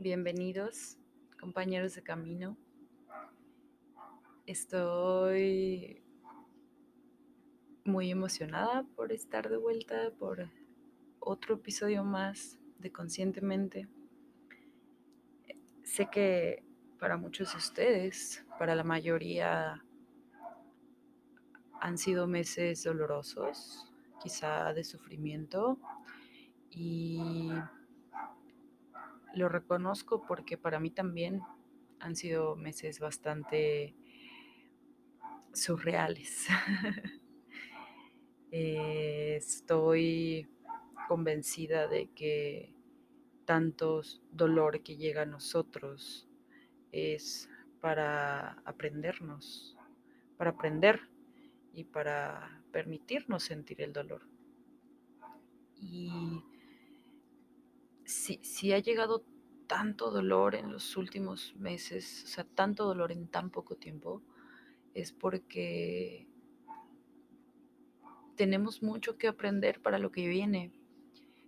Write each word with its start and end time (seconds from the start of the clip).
Bienvenidos, 0.00 0.98
compañeros 1.38 1.94
de 1.94 2.02
camino. 2.02 2.56
Estoy 4.44 6.02
muy 7.84 8.10
emocionada 8.10 8.82
por 8.96 9.12
estar 9.12 9.48
de 9.48 9.56
vuelta, 9.56 10.10
por 10.18 10.50
otro 11.20 11.54
episodio 11.54 12.02
más 12.02 12.58
de 12.80 12.90
Conscientemente. 12.90 13.86
Sé 15.84 16.10
que 16.10 16.64
para 16.98 17.16
muchos 17.16 17.52
de 17.52 17.58
ustedes, 17.58 18.44
para 18.58 18.74
la 18.74 18.82
mayoría, 18.82 19.84
han 21.80 21.98
sido 21.98 22.26
meses 22.26 22.82
dolorosos, 22.82 23.92
quizá 24.20 24.72
de 24.72 24.82
sufrimiento, 24.82 25.78
y 26.68 27.52
lo 29.34 29.48
reconozco 29.48 30.24
porque 30.26 30.56
para 30.56 30.80
mí 30.80 30.90
también 30.90 31.42
han 32.00 32.16
sido 32.16 32.56
meses 32.56 33.00
bastante 33.00 33.94
surreales. 35.52 36.46
Estoy 38.50 40.48
convencida 41.08 41.88
de 41.88 42.10
que 42.14 42.74
tanto 43.44 44.02
dolor 44.30 44.82
que 44.82 44.96
llega 44.96 45.22
a 45.22 45.26
nosotros 45.26 46.28
es 46.92 47.48
para 47.80 48.52
aprendernos, 48.64 49.76
para 50.36 50.50
aprender 50.50 51.00
y 51.72 51.84
para 51.84 52.62
permitirnos 52.72 53.42
sentir 53.42 53.82
el 53.82 53.92
dolor. 53.92 54.22
Y 55.76 56.42
si, 58.04 58.72
ha 58.72 58.78
llegado 58.78 59.24
tanto 59.66 60.10
dolor 60.10 60.54
en 60.54 60.72
los 60.72 60.96
últimos 60.96 61.54
meses, 61.56 62.22
o 62.24 62.26
sea, 62.28 62.44
tanto 62.44 62.84
dolor 62.84 63.12
en 63.12 63.28
tan 63.28 63.50
poco 63.50 63.76
tiempo, 63.76 64.22
es 64.92 65.12
porque 65.12 66.28
tenemos 68.36 68.82
mucho 68.82 69.16
que 69.16 69.28
aprender 69.28 69.80
para 69.80 69.98
lo 69.98 70.10
que 70.10 70.28
viene. 70.28 70.72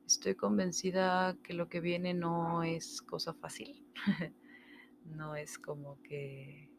Estoy 0.06 0.34
convencida 0.34 1.36
que 1.42 1.52
lo 1.52 1.68
que 1.68 1.80
viene 1.80 2.14
no 2.14 2.62
es 2.62 3.02
cosa 3.02 3.34
fácil, 3.34 3.84
no 5.04 5.36
es 5.36 5.58
como 5.58 6.00
que 6.02 6.70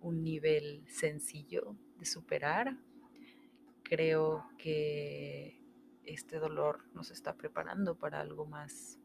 un 0.00 0.22
nivel 0.22 0.84
sencillo 0.88 1.76
de 1.98 2.06
superar. 2.06 2.76
Creo 3.82 4.46
que 4.56 5.61
este 6.04 6.38
dolor 6.38 6.84
nos 6.94 7.10
está 7.10 7.36
preparando 7.36 7.96
para 7.96 8.20
algo 8.20 8.46
más, 8.46 8.98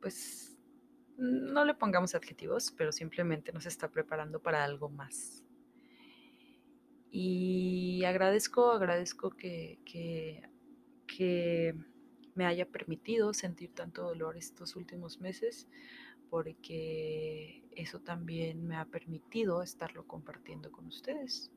pues 0.00 0.56
no 1.16 1.64
le 1.64 1.74
pongamos 1.74 2.14
adjetivos, 2.14 2.72
pero 2.76 2.92
simplemente 2.92 3.52
nos 3.52 3.66
está 3.66 3.90
preparando 3.90 4.40
para 4.40 4.64
algo 4.64 4.88
más. 4.88 5.44
Y 7.10 8.04
agradezco, 8.04 8.70
agradezco 8.70 9.30
que, 9.30 9.80
que, 9.84 11.74
me 12.34 12.46
haya 12.46 12.66
permitido 12.66 13.34
sentir 13.34 13.74
tanto 13.74 14.02
dolor 14.02 14.36
estos 14.36 14.76
últimos 14.76 15.20
meses, 15.20 15.68
porque 16.30 17.64
eso 17.74 18.00
también 18.00 18.64
me 18.64 18.76
ha 18.76 18.84
permitido 18.84 19.60
estarlo 19.62 20.06
compartiendo 20.06 20.70
con 20.70 20.86
ustedes 20.86 21.50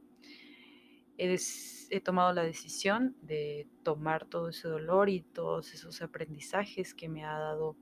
he, 1.22 2.02
tomado 2.02 2.34
la 2.34 2.44
decisión 2.44 3.16
de 3.22 3.68
tomar 3.84 4.26
todo 4.26 4.50
ese 4.50 4.68
dolor 4.68 5.10
y 5.10 5.22
todos 5.22 5.74
esos 5.74 6.02
aprendizajes 6.02 6.96
que 6.96 7.10
me 7.10 7.24
ha 7.24 7.38
dado, 7.38 7.78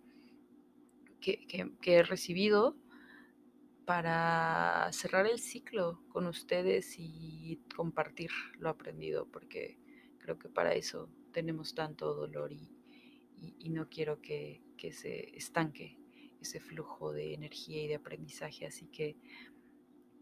que, 1.21 1.47
he 1.83 2.03
recibido 2.03 2.75
para 3.85 4.89
cerrar 4.91 5.25
el 5.25 5.39
ciclo 5.39 6.03
con 6.09 6.27
ustedes 6.27 6.95
y 6.97 7.61
compartir 7.75 8.29
lo 8.57 8.69
aprendido, 8.69 9.25
porque 9.31 9.79
creo 10.19 10.37
que 10.37 10.49
para 10.49 10.73
eso 10.73 11.09
tenemos 11.31 11.73
tanto 11.73 12.13
dolor 12.13 12.51
y, 12.51 12.75
no 13.69 13.87
quiero 13.87 14.21
que, 14.21 14.61
se 14.91 15.35
estanque 15.37 15.97
ese 16.41 16.59
flujo 16.59 17.13
de 17.13 17.33
energía 17.33 17.83
y 17.83 17.87
de 17.87 17.95
aprendizaje. 17.95 18.65
Así 18.65 18.87
que, 18.87 19.17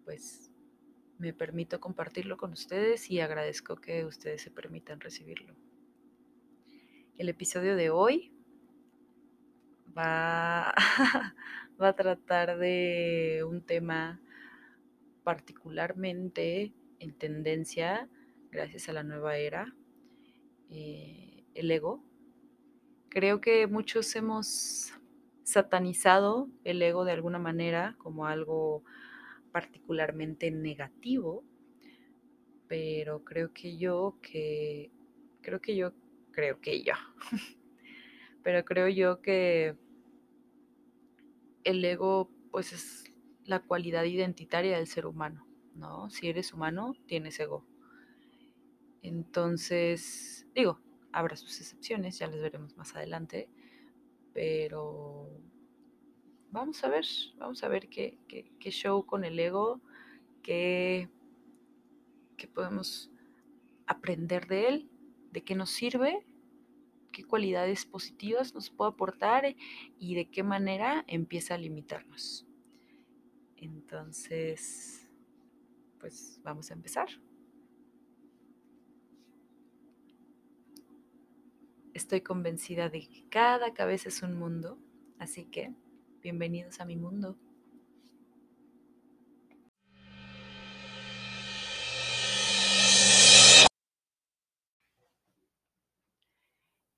pues, 0.03 0.51
me 1.17 1.33
permito 1.33 1.79
compartirlo 1.79 2.37
con 2.37 2.51
ustedes 2.51 3.09
y 3.09 3.19
agradezco 3.19 3.75
que 3.77 4.05
ustedes 4.05 4.41
se 4.41 4.51
permitan 4.51 4.99
recibirlo. 4.99 5.55
El 7.17 7.29
episodio 7.29 7.75
de 7.75 7.89
hoy 7.89 8.31
va, 9.97 10.73
va 11.81 11.87
a 11.87 11.95
tratar 11.95 12.57
de 12.57 13.43
un 13.47 13.65
tema 13.65 14.21
particularmente 15.23 16.73
en 16.99 17.17
tendencia 17.17 18.07
gracias 18.51 18.89
a 18.89 18.93
la 18.93 19.03
nueva 19.03 19.37
era, 19.37 19.75
eh, 20.69 21.43
el 21.53 21.71
ego. 21.71 22.03
Creo 23.09 23.41
que 23.41 23.67
muchos 23.67 24.15
hemos 24.15 24.93
satanizado 25.43 26.49
el 26.63 26.81
ego 26.81 27.05
de 27.05 27.13
alguna 27.13 27.39
manera 27.39 27.95
como 27.97 28.25
algo 28.25 28.83
particularmente 29.57 30.51
negativo, 30.51 31.43
pero 32.67 33.23
creo 33.23 33.53
que 33.53 33.75
yo 33.75 34.19
que, 34.21 34.91
creo 35.41 35.59
que 35.61 35.75
yo, 35.75 35.93
creo 36.31 36.61
que 36.61 36.83
yo, 36.83 36.93
pero 38.43 38.63
creo 38.63 38.87
yo 38.87 39.19
que 39.19 39.75
el 41.63 41.83
ego 41.83 42.29
pues 42.51 42.71
es 42.71 43.05
la 43.45 43.63
cualidad 43.63 44.03
identitaria 44.03 44.77
del 44.77 44.85
ser 44.85 45.07
humano, 45.07 45.47
¿no? 45.73 46.11
Si 46.11 46.29
eres 46.29 46.53
humano, 46.53 46.93
tienes 47.07 47.39
ego. 47.39 47.65
Entonces, 49.01 50.45
digo, 50.53 50.79
habrá 51.11 51.35
sus 51.35 51.59
excepciones, 51.59 52.19
ya 52.19 52.27
les 52.27 52.41
veremos 52.43 52.77
más 52.77 52.95
adelante, 52.95 53.49
pero 54.33 55.31
vamos 56.57 56.83
a 56.83 56.89
ver, 56.89 57.05
vamos 57.37 57.63
a 57.63 57.67
ver 57.67 57.87
qué, 57.87 58.17
show 58.71 59.05
con 59.05 59.23
el 59.23 59.39
ego, 59.39 59.79
qué, 60.41 61.07
qué 62.35 62.47
podemos 62.47 63.11
aprender 63.85 64.47
de 64.47 64.67
él, 64.67 64.89
de 65.31 65.43
qué 65.43 65.55
nos 65.55 65.69
sirve, 65.69 66.25
qué 67.11 67.23
cualidades 67.23 67.85
positivas 67.85 68.55
nos 68.55 68.71
puede 68.71 68.91
aportar 68.91 69.55
y 69.99 70.15
de 70.15 70.29
qué 70.29 70.43
manera 70.43 71.05
empieza 71.07 71.53
a 71.53 71.57
limitarnos. 71.57 72.47
Entonces, 73.55 75.07
pues 75.99 76.39
vamos 76.43 76.71
a 76.71 76.73
empezar. 76.73 77.07
Estoy 81.93 82.21
convencida 82.21 82.89
de 82.89 83.07
que 83.07 83.27
cada 83.29 83.73
cabeza 83.73 84.09
es 84.09 84.21
un 84.21 84.37
mundo, 84.37 84.79
así 85.19 85.45
que 85.45 85.73
Bienvenidos 86.29 86.81
a 86.81 86.85
mi 86.85 86.97
mundo. 86.97 87.37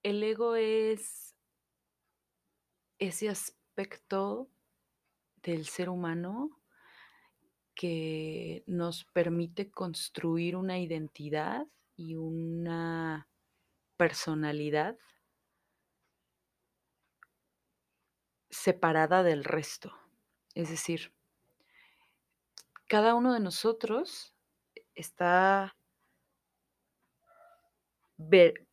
El 0.02 0.24
ego 0.24 0.56
es 0.56 1.36
ese 2.98 3.30
aspecto 3.30 4.50
del 5.44 5.68
ser 5.68 5.90
humano 5.90 6.60
que 7.76 8.64
nos 8.66 9.06
permite 9.14 9.70
construir 9.70 10.56
una 10.56 10.80
identidad 10.80 11.68
y 11.96 12.16
una 12.16 13.30
personalidad 13.96 14.98
separada 18.50 19.24
del 19.24 19.44
resto. 19.44 19.94
Es 20.56 20.70
decir, 20.70 21.14
cada 22.88 23.14
uno 23.14 23.34
de 23.34 23.40
nosotros 23.40 24.34
está 24.96 25.76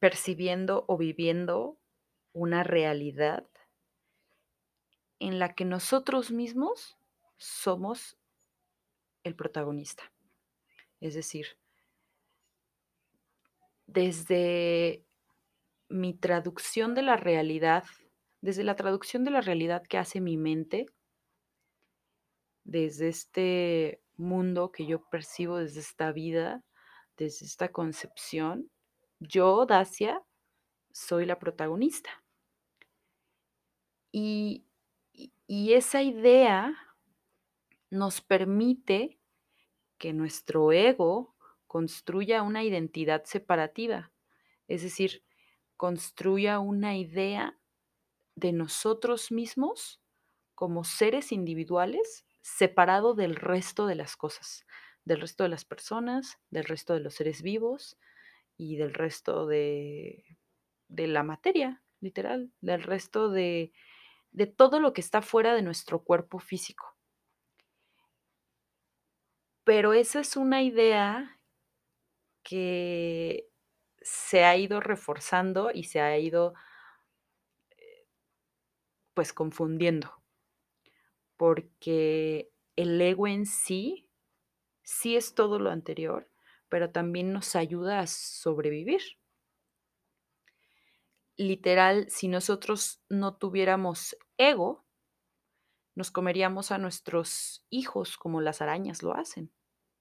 percibiendo 0.01 0.85
o 0.89 0.97
viviendo 0.97 1.79
una 2.33 2.65
realidad 2.65 3.47
en 5.19 5.39
la 5.39 5.55
que 5.55 5.65
nosotros 5.65 6.31
mismos 6.31 6.97
somos 7.37 8.19
el 9.23 9.35
protagonista. 9.37 10.13
Es 11.01 11.15
decir, 11.15 11.59
desde 13.87 15.05
mi 15.89 16.15
traducción 16.15 16.95
de 16.95 17.03
la 17.03 17.17
realidad 17.17 17.85
desde 18.41 18.65
la 18.65 18.77
traducción 18.77 19.25
de 19.25 19.31
la 19.31 19.41
realidad 19.41 19.83
que 19.83 19.99
hace 19.99 20.21
mi 20.21 20.37
mente, 20.37 20.87
desde 22.65 23.09
este 23.09 24.03
mundo 24.17 24.73
que 24.73 24.87
yo 24.87 25.03
percibo, 25.09 25.59
desde 25.59 25.81
esta 25.81 26.13
vida, 26.13 26.65
desde 27.17 27.47
esta 27.47 27.69
concepción, 27.71 28.71
yo, 29.21 29.67
Dacia, 29.67 30.23
soy 30.93 31.27
la 31.27 31.39
protagonista. 31.39 32.11
Y, 34.13 34.65
y 35.47 35.73
esa 35.75 36.03
idea 36.03 36.75
nos 37.91 38.21
permite 38.21 39.19
que 39.99 40.13
nuestro 40.13 40.73
ego 40.73 41.35
construya 41.67 42.43
una 42.43 42.65
identidad 42.65 43.25
separativa, 43.25 44.13
es 44.69 44.83
decir, 44.83 45.23
construya 45.77 46.59
una 46.59 46.97
idea 46.97 47.59
de 48.37 48.53
nosotros 48.53 49.33
mismos 49.33 50.01
como 50.55 50.85
seres 50.85 51.33
individuales 51.33 52.27
separado 52.43 53.15
del 53.15 53.35
resto 53.35 53.87
de 53.87 53.97
las 53.97 54.17
cosas, 54.17 54.65
del 55.05 55.21
resto 55.21 55.43
de 55.43 55.49
las 55.49 55.65
personas, 55.65 56.39
del 56.51 56.65
resto 56.65 56.95
de 56.95 57.01
los 57.01 57.15
seres 57.15 57.43
vivos 57.43 57.99
y 58.57 58.77
del 58.77 58.95
resto 58.95 59.47
de, 59.47 60.39
de 60.89 61.07
la 61.09 61.23
materia, 61.23 61.83
literal, 62.01 62.53
del 62.61 62.83
resto 62.83 63.31
de, 63.31 63.73
de 64.31 64.47
todo 64.47 64.81
lo 64.81 64.93
que 64.93 65.01
está 65.01 65.23
fuera 65.23 65.55
de 65.55 65.63
nuestro 65.63 66.05
cuerpo 66.05 66.39
físico. 66.39 66.97
Pero 69.65 69.93
esa 69.95 70.21
es 70.21 70.37
una 70.37 70.63
idea 70.63 71.41
que 72.45 73.49
se 74.01 74.45
ha 74.45 74.57
ido 74.57 74.79
reforzando 74.81 75.71
y 75.75 75.85
se 75.85 76.01
ha 76.01 76.17
ido 76.17 76.55
pues 79.17 79.33
confundiendo, 79.33 80.23
porque 81.39 82.53
el 82.77 83.01
ego 83.01 83.27
en 83.27 83.47
sí, 83.47 84.11
sí 84.83 85.17
es 85.17 85.35
todo 85.35 85.59
lo 85.59 85.71
anterior, 85.71 86.31
pero 86.69 86.91
también 86.91 87.33
nos 87.33 87.57
ayuda 87.57 88.01
a 88.01 88.07
sobrevivir. 88.07 89.01
Literal, 91.39 92.11
si 92.11 92.29
nosotros 92.29 93.01
no 93.09 93.39
tuviéramos 93.39 94.19
ego, 94.37 94.85
nos 95.95 96.11
comeríamos 96.11 96.71
a 96.71 96.77
nuestros 96.77 97.65
hijos 97.71 98.19
como 98.19 98.43
las 98.43 98.61
arañas 98.61 99.03
lo 99.03 99.15
hacen. 99.15 99.51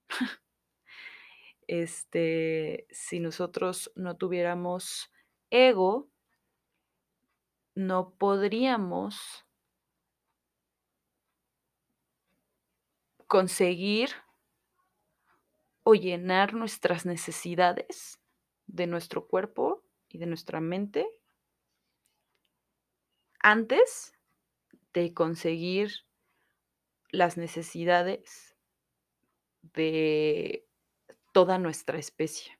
este, 1.67 2.85
si 2.89 3.21
nosotros 3.21 3.93
no 3.95 4.17
tuviéramos 4.17 5.09
ego, 5.51 6.11
no 7.75 8.15
podríamos 8.17 9.45
conseguir 13.27 14.09
o 15.83 15.93
llenar 15.93 16.53
nuestras 16.53 17.05
necesidades 17.05 18.19
de 18.65 18.87
nuestro 18.87 19.27
cuerpo 19.27 19.83
y 20.07 20.17
de 20.17 20.25
nuestra 20.25 20.61
mente 20.61 21.07
antes 23.39 24.13
de 24.93 25.13
conseguir 25.13 25.91
las 27.11 27.37
necesidades 27.37 28.55
de 29.61 30.67
toda 31.33 31.59
nuestra 31.59 31.99
especie. 31.99 32.57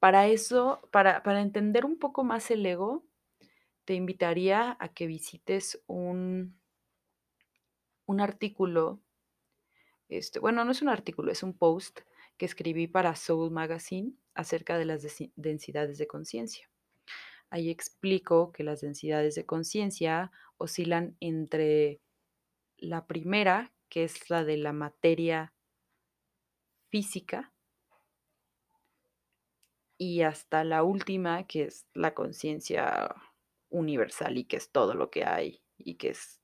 Para 0.00 0.26
eso, 0.26 0.80
para, 0.90 1.22
para 1.22 1.40
entender 1.40 1.84
un 1.84 1.98
poco 1.98 2.24
más 2.24 2.50
el 2.50 2.64
ego, 2.66 3.05
te 3.86 3.94
invitaría 3.94 4.76
a 4.80 4.88
que 4.88 5.06
visites 5.06 5.82
un, 5.86 6.58
un 8.04 8.20
artículo, 8.20 9.00
este, 10.08 10.40
bueno, 10.40 10.64
no 10.64 10.72
es 10.72 10.82
un 10.82 10.88
artículo, 10.88 11.30
es 11.30 11.42
un 11.42 11.56
post 11.56 12.00
que 12.36 12.46
escribí 12.46 12.88
para 12.88 13.14
Soul 13.14 13.52
Magazine 13.52 14.12
acerca 14.34 14.76
de 14.76 14.86
las 14.86 15.06
densidades 15.36 15.98
de 15.98 16.06
conciencia. 16.08 16.68
Ahí 17.48 17.70
explico 17.70 18.52
que 18.52 18.64
las 18.64 18.80
densidades 18.80 19.36
de 19.36 19.46
conciencia 19.46 20.32
oscilan 20.58 21.16
entre 21.20 22.00
la 22.76 23.06
primera, 23.06 23.72
que 23.88 24.02
es 24.02 24.28
la 24.28 24.42
de 24.44 24.56
la 24.56 24.72
materia 24.72 25.54
física, 26.88 27.52
y 29.96 30.22
hasta 30.22 30.64
la 30.64 30.82
última, 30.82 31.46
que 31.46 31.64
es 31.64 31.86
la 31.94 32.14
conciencia 32.14 33.14
universal 33.70 34.38
y 34.38 34.44
que 34.44 34.56
es 34.56 34.70
todo 34.70 34.94
lo 34.94 35.10
que 35.10 35.24
hay 35.24 35.62
y 35.76 35.96
que 35.96 36.10
es 36.10 36.40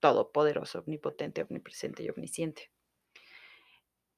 todopoderoso, 0.00 0.80
omnipotente, 0.80 1.42
omnipresente 1.42 2.02
y 2.02 2.08
omnisciente. 2.08 2.70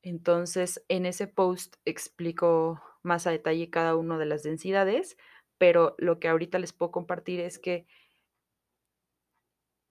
Entonces, 0.02 0.84
en 0.88 1.06
ese 1.06 1.26
post 1.26 1.76
explico 1.84 2.82
más 3.02 3.26
a 3.26 3.30
detalle 3.30 3.70
cada 3.70 3.96
una 3.96 4.18
de 4.18 4.26
las 4.26 4.42
densidades, 4.42 5.16
pero 5.58 5.94
lo 5.98 6.18
que 6.18 6.28
ahorita 6.28 6.58
les 6.58 6.72
puedo 6.72 6.90
compartir 6.90 7.40
es 7.40 7.58
que 7.58 7.86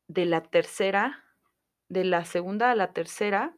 de 0.07 0.25
la 0.25 0.43
tercera, 0.43 1.23
de 1.87 2.03
la 2.03 2.25
segunda 2.25 2.71
a 2.71 2.75
la 2.75 2.91
tercera, 2.91 3.55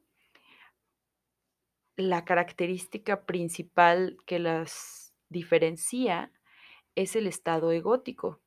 la 1.95 2.25
característica 2.25 3.25
principal 3.25 4.17
que 4.25 4.39
las 4.39 5.15
diferencia 5.29 6.31
es 6.95 7.15
el 7.15 7.25
estado 7.25 7.71
egótico, 7.71 8.42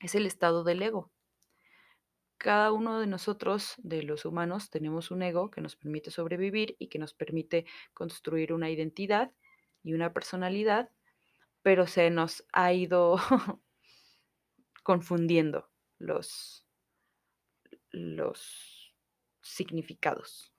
es 0.00 0.14
el 0.14 0.26
estado 0.26 0.64
del 0.64 0.82
ego. 0.82 1.12
Cada 2.38 2.72
uno 2.72 2.98
de 2.98 3.06
nosotros, 3.06 3.74
de 3.78 4.02
los 4.02 4.24
humanos, 4.24 4.70
tenemos 4.70 5.10
un 5.10 5.22
ego 5.22 5.50
que 5.50 5.60
nos 5.60 5.76
permite 5.76 6.10
sobrevivir 6.10 6.74
y 6.78 6.88
que 6.88 6.98
nos 6.98 7.12
permite 7.12 7.66
construir 7.92 8.54
una 8.54 8.70
identidad 8.70 9.30
y 9.82 9.92
una 9.92 10.12
personalidad, 10.12 10.90
pero 11.62 11.86
se 11.86 12.08
nos 12.10 12.44
ha 12.52 12.72
ido 12.72 13.18
confundiendo 14.82 15.68
los, 15.98 16.66
los 17.90 18.94
significados. 19.42 20.54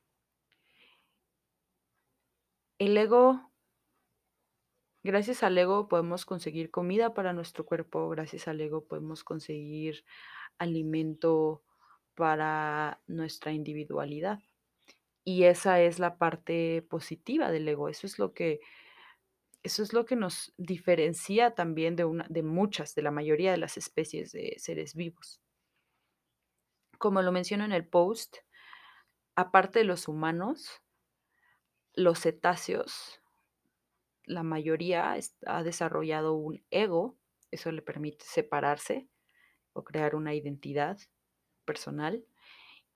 El 2.78 2.98
ego, 2.98 3.51
gracias 5.04 5.44
al 5.44 5.58
ego 5.58 5.88
podemos 5.88 6.26
conseguir 6.26 6.72
comida 6.72 7.14
para 7.14 7.34
nuestro 7.34 7.66
cuerpo, 7.66 8.10
gracias 8.10 8.48
al 8.48 8.62
ego 8.62 8.86
podemos 8.86 9.24
conseguir 9.24 10.06
alimento 10.58 11.64
para 12.16 13.02
nuestra 13.08 13.52
individualidad. 13.52 14.40
Y 15.24 15.44
esa 15.44 15.82
es 15.82 16.00
la 16.00 16.18
parte 16.18 16.82
positiva 16.90 17.52
del 17.52 17.68
ego, 17.68 17.90
eso 17.90 18.08
es 18.08 18.20
lo 18.20 18.34
que 18.34 18.60
eso 19.64 19.84
es 19.84 19.94
lo 19.94 20.06
que 20.06 20.16
nos 20.16 20.54
diferencia 20.58 21.54
también 21.54 21.96
de, 21.96 22.04
una, 22.06 22.26
de 22.30 22.42
muchas, 22.42 22.96
de 22.96 23.04
la 23.04 23.12
mayoría 23.12 23.52
de 23.52 23.58
las 23.58 23.78
especies 23.78 24.32
de 24.32 24.56
seres 24.58 24.96
vivos. 24.96 25.40
Como 26.98 27.22
lo 27.22 27.32
menciono 27.32 27.66
en 27.66 27.72
el 27.72 27.88
post, 27.88 28.38
aparte 29.36 29.80
de 29.80 29.86
los 29.86 30.08
humanos, 30.08 30.82
los 31.94 32.22
cetáceos, 32.22 33.21
la 34.26 34.44
mayoría 34.44 35.16
ha 35.48 35.64
desarrollado 35.64 36.34
un 36.34 36.64
ego, 36.72 37.18
eso 37.52 37.72
le 37.72 37.82
permite 37.82 38.26
separarse 38.26 39.10
o 39.74 39.84
crear 39.84 40.16
una 40.16 40.34
identidad 40.36 41.00
personal. 41.66 42.26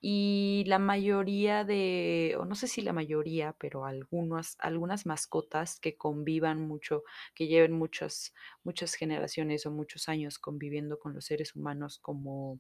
Y 0.02 0.64
la 0.68 0.80
mayoría 0.80 1.64
de, 1.64 2.36
o 2.40 2.46
no 2.46 2.56
sé 2.56 2.68
si 2.68 2.82
la 2.82 2.94
mayoría, 2.94 3.56
pero 3.60 3.86
algunas, 3.86 4.56
algunas 4.60 5.06
mascotas 5.08 5.80
que 5.80 5.98
convivan 5.98 6.62
mucho, 6.62 7.04
que 7.34 7.48
lleven 7.48 7.74
muchas, 7.74 8.34
muchas 8.64 8.94
generaciones 8.96 9.66
o 9.66 9.72
muchos 9.72 10.08
años 10.10 10.38
conviviendo 10.40 11.00
con 11.00 11.16
los 11.16 11.26
seres 11.26 11.56
humanos 11.56 12.00
como 12.00 12.60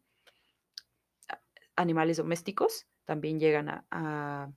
animales 1.75 2.17
domésticos, 2.17 2.87
también 3.05 3.39
llegan 3.39 3.69
a 3.69 4.51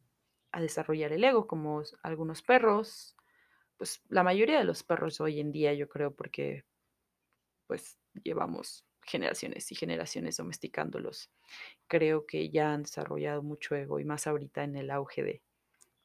a 0.53 0.61
desarrollar 0.61 1.13
el 1.13 1.25
ego, 1.25 1.47
como 1.47 1.83
algunos 2.03 2.43
perros, 2.43 3.17
pues 3.79 4.03
la 4.09 4.23
mayoría 4.25 4.59
de 4.59 4.65
los 4.65 4.83
perros 4.85 5.21
hoy 5.21 5.41
en 5.41 5.53
día, 5.53 5.75
yo 5.75 5.89
creo, 5.89 6.15
porque 6.15 6.65
pues 7.67 7.99
llevamos 8.25 8.85
generaciones 9.03 9.71
y 9.73 9.75
generaciones 9.75 10.37
domesticándolos, 10.37 11.31
creo 11.87 12.27
que 12.27 12.51
ya 12.51 12.73
han 12.75 12.83
desarrollado 12.83 13.43
mucho 13.43 13.75
ego 13.75 14.01
y 14.01 14.05
más 14.05 14.27
ahorita 14.27 14.65
en 14.65 14.77
el 14.77 14.91
auge 14.91 15.23
de, 15.23 15.43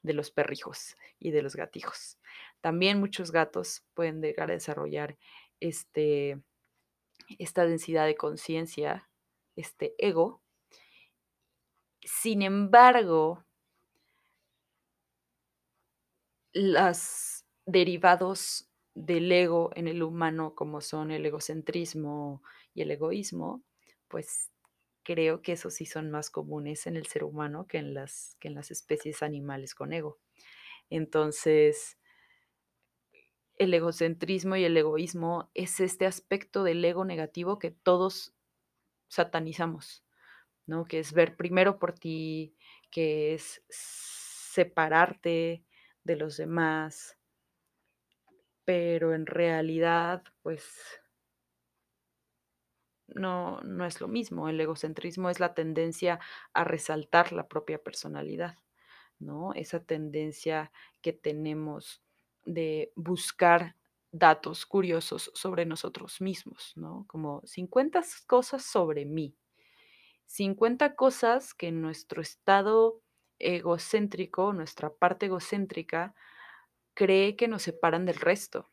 de 0.04 0.14
los 0.14 0.32
perrijos 0.32 0.96
y 1.20 1.32
de 1.32 1.42
los 1.42 1.56
gatijos. 1.56 2.20
También 2.62 3.00
muchos 3.00 3.32
gatos 3.32 3.84
pueden 3.94 4.22
llegar 4.22 4.52
a 4.52 4.54
desarrollar 4.54 5.18
este, 5.60 6.42
esta 7.40 7.66
densidad 7.66 8.06
de 8.06 8.16
conciencia, 8.16 9.10
este 9.56 9.96
ego. 9.98 10.42
Sin 12.06 12.42
embargo, 12.42 13.46
los 16.54 17.33
derivados 17.66 18.70
del 18.96 19.32
ego 19.32 19.72
en 19.76 19.88
el 19.88 20.04
humano, 20.04 20.54
como 20.56 20.82
son 20.82 21.12
el 21.12 21.26
egocentrismo 21.26 22.44
y 22.74 22.82
el 22.82 22.92
egoísmo, 22.92 23.64
pues 24.08 24.52
creo 25.04 25.42
que 25.42 25.54
esos 25.54 25.74
sí 25.76 25.86
son 25.86 26.12
más 26.12 26.30
comunes 26.30 26.88
en 26.88 26.96
el 26.96 27.08
ser 27.08 27.24
humano 27.24 27.68
que 27.68 27.78
en 27.78 27.94
las, 27.94 28.38
que 28.40 28.48
en 28.48 28.56
las 28.56 28.72
especies 28.72 29.24
animales 29.24 29.76
con 29.76 29.94
ego. 29.94 30.20
Entonces, 30.90 31.98
el 33.58 33.74
egocentrismo 33.74 34.56
y 34.56 34.64
el 34.66 34.76
egoísmo 34.78 35.50
es 35.54 35.80
este 35.80 36.06
aspecto 36.06 36.64
del 36.64 36.84
ego 36.84 37.06
negativo 37.06 37.60
que 37.60 37.72
todos 37.72 38.34
satanizamos, 39.08 40.04
¿no? 40.66 40.86
Que 40.86 41.00
es 41.00 41.14
ver 41.14 41.36
primero 41.36 41.80
por 41.80 41.94
ti, 41.94 42.56
que 42.92 43.34
es 43.34 43.64
separarte 43.70 45.64
de 46.04 46.16
los 46.16 46.38
demás, 46.38 47.18
pero 48.66 49.14
en 49.14 49.26
realidad, 49.26 50.24
pues 50.42 51.02
no, 53.08 53.62
no 53.62 53.86
es 53.86 54.02
lo 54.02 54.08
mismo. 54.08 54.50
El 54.50 54.60
egocentrismo 54.60 55.30
es 55.30 55.40
la 55.40 55.54
tendencia 55.54 56.20
a 56.54 56.64
resaltar 56.64 57.32
la 57.32 57.48
propia 57.48 57.78
personalidad, 57.82 58.58
¿no? 59.20 59.54
Esa 59.54 59.84
tendencia 59.84 60.72
que 61.02 61.14
tenemos 61.14 62.02
de 62.46 62.92
buscar 62.96 63.76
datos 64.12 64.66
curiosos 64.66 65.32
sobre 65.34 65.66
nosotros 65.66 66.22
mismos, 66.22 66.74
¿no? 66.76 67.06
Como 67.08 67.42
50 67.46 68.02
cosas 68.28 68.64
sobre 68.64 69.06
mí, 69.06 69.36
50 70.26 70.96
cosas 70.96 71.54
que 71.54 71.72
nuestro 71.72 72.22
estado 72.22 73.02
egocéntrico, 73.40 74.54
nuestra 74.54 74.94
parte 74.94 75.26
egocéntrica, 75.28 76.16
cree 76.94 77.36
que 77.36 77.48
nos 77.48 77.64
separan 77.64 78.06
del 78.06 78.16
resto. 78.16 78.70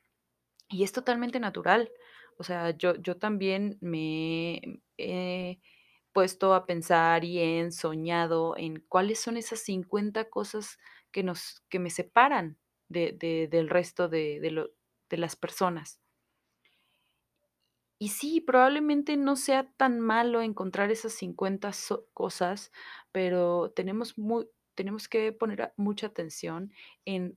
Y 0.68 0.84
es 0.84 0.92
totalmente 0.92 1.40
natural. 1.40 1.90
O 2.36 2.44
sea, 2.44 2.70
yo, 2.70 2.94
yo 2.96 3.16
también 3.16 3.76
me 3.80 4.80
he 4.96 5.60
puesto 6.12 6.54
a 6.54 6.66
pensar 6.66 7.24
y 7.24 7.38
he 7.38 7.70
soñado 7.70 8.56
en 8.56 8.80
cuáles 8.88 9.20
son 9.20 9.36
esas 9.36 9.60
50 9.60 10.28
cosas 10.30 10.78
que, 11.12 11.22
nos, 11.22 11.62
que 11.68 11.78
me 11.78 11.90
separan 11.90 12.58
de, 12.88 13.12
de, 13.12 13.48
del 13.48 13.68
resto 13.68 14.08
de, 14.08 14.40
de, 14.40 15.16
las 15.16 15.36
personas. 15.36 16.00
Y 17.98 18.08
sí, 18.08 18.40
probablemente 18.40 19.16
no 19.16 19.36
sea 19.36 19.70
tan 19.76 20.00
malo 20.00 20.40
encontrar 20.40 20.90
esas 20.90 21.12
50 21.12 21.72
so 21.72 22.08
cosas, 22.14 22.72
pero 23.12 23.70
tenemos, 23.72 24.16
muy, 24.16 24.48
tenemos 24.74 25.08
que 25.08 25.32
poner 25.32 25.72
mucha 25.76 26.06
atención 26.06 26.72
en 27.04 27.36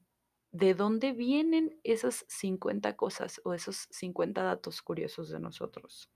de 0.54 0.76
dónde 0.76 1.14
vienen 1.14 1.80
esas 1.84 2.26
50 2.30 2.96
cosas 2.96 3.42
o 3.44 3.56
esos 3.56 3.88
50 3.90 4.44
datos 4.44 4.84
curiosos 4.84 5.30
de 5.30 5.40
nosotros. 5.40 6.12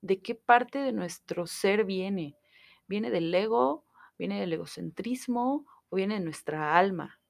¿De 0.00 0.22
qué 0.22 0.34
parte 0.34 0.78
de 0.78 0.92
nuestro 0.92 1.46
ser 1.46 1.84
viene? 1.84 2.38
¿Viene 2.88 3.10
del 3.10 3.32
ego? 3.34 3.84
¿Viene 4.18 4.40
del 4.40 4.54
egocentrismo? 4.54 5.66
¿O 5.90 5.96
viene 5.96 6.14
de 6.14 6.20
nuestra 6.20 6.78
alma? 6.78 7.20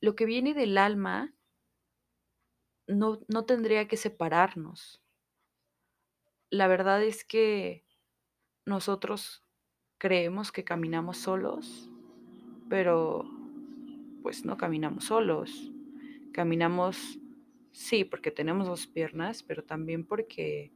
Lo 0.00 0.14
que 0.14 0.26
viene 0.26 0.52
del 0.52 0.76
alma 0.76 1.34
no, 2.86 3.20
no 3.28 3.46
tendría 3.46 3.88
que 3.88 3.96
separarnos. 3.96 5.02
La 6.50 6.68
verdad 6.68 7.02
es 7.02 7.24
que 7.24 7.86
nosotros 8.66 9.42
creemos 9.96 10.52
que 10.52 10.64
caminamos 10.64 11.16
solos, 11.16 11.90
pero 12.68 13.37
pues 14.22 14.44
no 14.44 14.56
caminamos 14.56 15.04
solos. 15.04 15.72
Caminamos, 16.32 17.18
sí, 17.72 18.04
porque 18.04 18.30
tenemos 18.30 18.66
dos 18.66 18.86
piernas, 18.86 19.42
pero 19.42 19.64
también 19.64 20.04
porque 20.04 20.72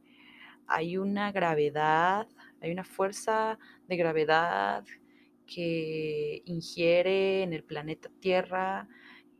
hay 0.67 0.97
una 0.97 1.31
gravedad, 1.31 2.27
hay 2.61 2.71
una 2.71 2.83
fuerza 2.83 3.59
de 3.87 3.97
gravedad 3.97 4.85
que 5.45 6.41
ingiere 6.45 7.43
en 7.43 7.53
el 7.53 7.63
planeta 7.63 8.09
Tierra, 8.19 8.87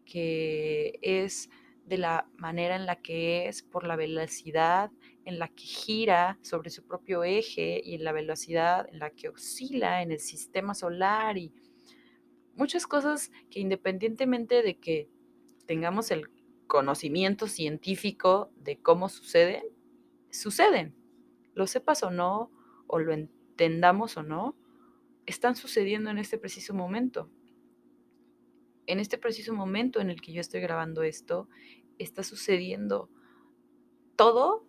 que 0.06 1.00
es 1.02 1.50
de 1.86 1.98
la 1.98 2.28
manera 2.38 2.76
en 2.76 2.86
la 2.86 2.98
que 2.98 3.48
es, 3.48 3.64
por 3.64 3.86
la 3.86 3.96
velocidad 3.96 4.92
en 5.26 5.40
la 5.40 5.48
que 5.48 5.64
gira 5.64 6.38
sobre 6.42 6.70
su 6.70 6.86
propio 6.86 7.24
eje 7.24 7.82
y 7.84 7.96
en 7.96 8.04
la 8.04 8.12
velocidad 8.12 8.88
en 8.92 9.00
la 9.00 9.10
que 9.10 9.30
oscila 9.30 10.02
en 10.02 10.12
el 10.12 10.20
sistema 10.20 10.74
solar 10.74 11.38
y 11.38 11.52
muchas 12.56 12.88
cosas 12.88 13.32
que 13.50 13.60
independientemente 13.60 14.62
de 14.62 14.78
que 14.78 15.10
tengamos 15.66 16.12
el 16.12 16.30
conocimiento 16.68 17.48
científico 17.48 18.52
de 18.56 18.80
cómo 18.80 19.10
suceden, 19.10 19.64
suceden. 20.32 20.96
Lo 21.54 21.68
sepas 21.68 22.04
o 22.04 22.12
no, 22.12 22.52
o 22.88 23.00
lo 23.00 23.14
entendamos 23.14 24.18
o 24.18 24.24
no, 24.24 24.56
están 25.26 25.56
sucediendo 25.56 26.10
en 26.10 26.18
este 26.18 26.38
preciso 26.38 26.74
momento 26.74 27.30
en 28.88 29.00
este 29.00 29.18
preciso 29.18 29.54
momento 29.54 30.00
en 30.00 30.10
el 30.10 30.22
que 30.22 30.34
yo 30.34 30.42
estoy 30.42 30.62
grabando 30.62 31.04
esto, 31.04 31.48
está 32.00 32.24
sucediendo 32.24 33.10
todo 34.16 34.66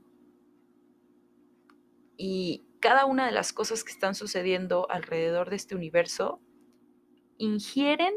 y 2.16 2.64
cada 2.80 3.06
una 3.06 3.26
de 3.26 3.32
las 3.32 3.52
cosas 3.52 3.82
que 3.82 3.92
están 3.92 4.14
sucediendo 4.14 4.90
alrededor 4.90 5.50
de 5.50 5.56
este 5.56 5.74
universo 5.74 6.40
ingieren 7.38 8.14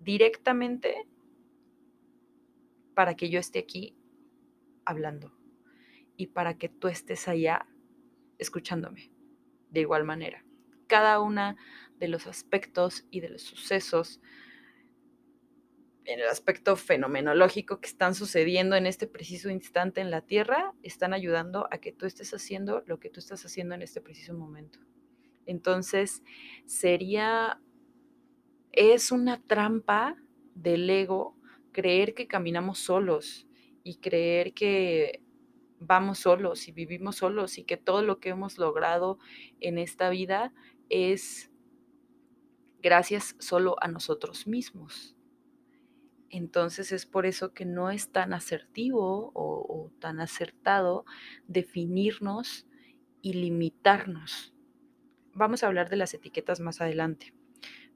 directamente 0.00 1.06
para 2.94 3.14
que 3.14 3.30
yo 3.30 3.38
esté 3.38 3.58
aquí 3.60 3.96
hablando 4.84 5.32
y 6.16 6.28
para 6.28 6.58
que 6.58 6.68
tú 6.68 6.88
estés 6.88 7.28
allá 7.28 7.66
escuchándome 8.38 9.12
de 9.70 9.80
igual 9.80 10.04
manera. 10.04 10.44
Cada 10.86 11.20
una 11.20 11.56
de 11.98 12.08
los 12.08 12.26
aspectos 12.26 13.06
y 13.10 13.20
de 13.20 13.28
los 13.28 13.42
sucesos 13.42 14.20
en 16.08 16.20
el 16.20 16.26
aspecto 16.28 16.74
fenomenológico 16.76 17.80
que 17.80 17.88
están 17.88 18.14
sucediendo 18.14 18.76
en 18.76 18.86
este 18.86 19.06
preciso 19.06 19.50
instante 19.50 20.00
en 20.00 20.10
la 20.10 20.22
Tierra, 20.22 20.72
están 20.82 21.12
ayudando 21.12 21.68
a 21.70 21.78
que 21.78 21.92
tú 21.92 22.06
estés 22.06 22.32
haciendo 22.32 22.82
lo 22.86 22.98
que 22.98 23.10
tú 23.10 23.20
estás 23.20 23.44
haciendo 23.44 23.74
en 23.74 23.82
este 23.82 24.00
preciso 24.00 24.32
momento. 24.32 24.78
Entonces, 25.44 26.22
sería, 26.64 27.60
es 28.72 29.12
una 29.12 29.40
trampa 29.42 30.16
del 30.54 30.88
ego 30.88 31.36
creer 31.72 32.14
que 32.14 32.26
caminamos 32.26 32.78
solos 32.78 33.46
y 33.84 33.96
creer 33.96 34.52
que 34.52 35.22
vamos 35.80 36.18
solos 36.18 36.68
y 36.68 36.72
vivimos 36.72 37.16
solos 37.16 37.58
y 37.58 37.64
que 37.64 37.76
todo 37.76 38.02
lo 38.02 38.18
que 38.18 38.30
hemos 38.30 38.58
logrado 38.58 39.18
en 39.60 39.78
esta 39.78 40.10
vida 40.10 40.52
es 40.88 41.50
gracias 42.82 43.36
solo 43.38 43.76
a 43.80 43.88
nosotros 43.88 44.46
mismos. 44.46 45.14
Entonces 46.30 46.92
es 46.92 47.06
por 47.06 47.26
eso 47.26 47.54
que 47.54 47.64
no 47.64 47.90
es 47.90 48.10
tan 48.12 48.32
asertivo 48.32 49.32
o, 49.34 49.90
tan 50.00 50.20
acertado 50.20 51.04
definirnos 51.46 52.66
y 53.22 53.32
limitarnos. 53.32 54.54
Vamos 55.32 55.62
a 55.62 55.68
hablar 55.68 55.88
de 55.88 55.96
las 55.96 56.14
etiquetas 56.14 56.60
más 56.60 56.80
adelante, 56.80 57.32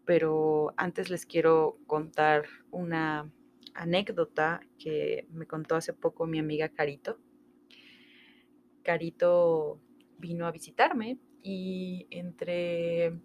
pero 0.05 0.75
antes 0.77 1.11
les 1.11 1.27
quiero 1.27 1.79
contar 1.87 2.45
una 2.71 3.31
anécdota 3.75 4.61
que 4.79 5.27
me 5.31 5.47
contó 5.47 5.77
hace 5.77 5.93
poco 5.93 6.27
mi 6.27 6.39
amiga 6.39 6.69
Carito. 6.69 7.19
Carito 8.83 9.81
vino 10.19 10.47
a 10.47 10.53
visitarme 10.53 11.19
y 11.43 12.07
entre, 12.11 13.21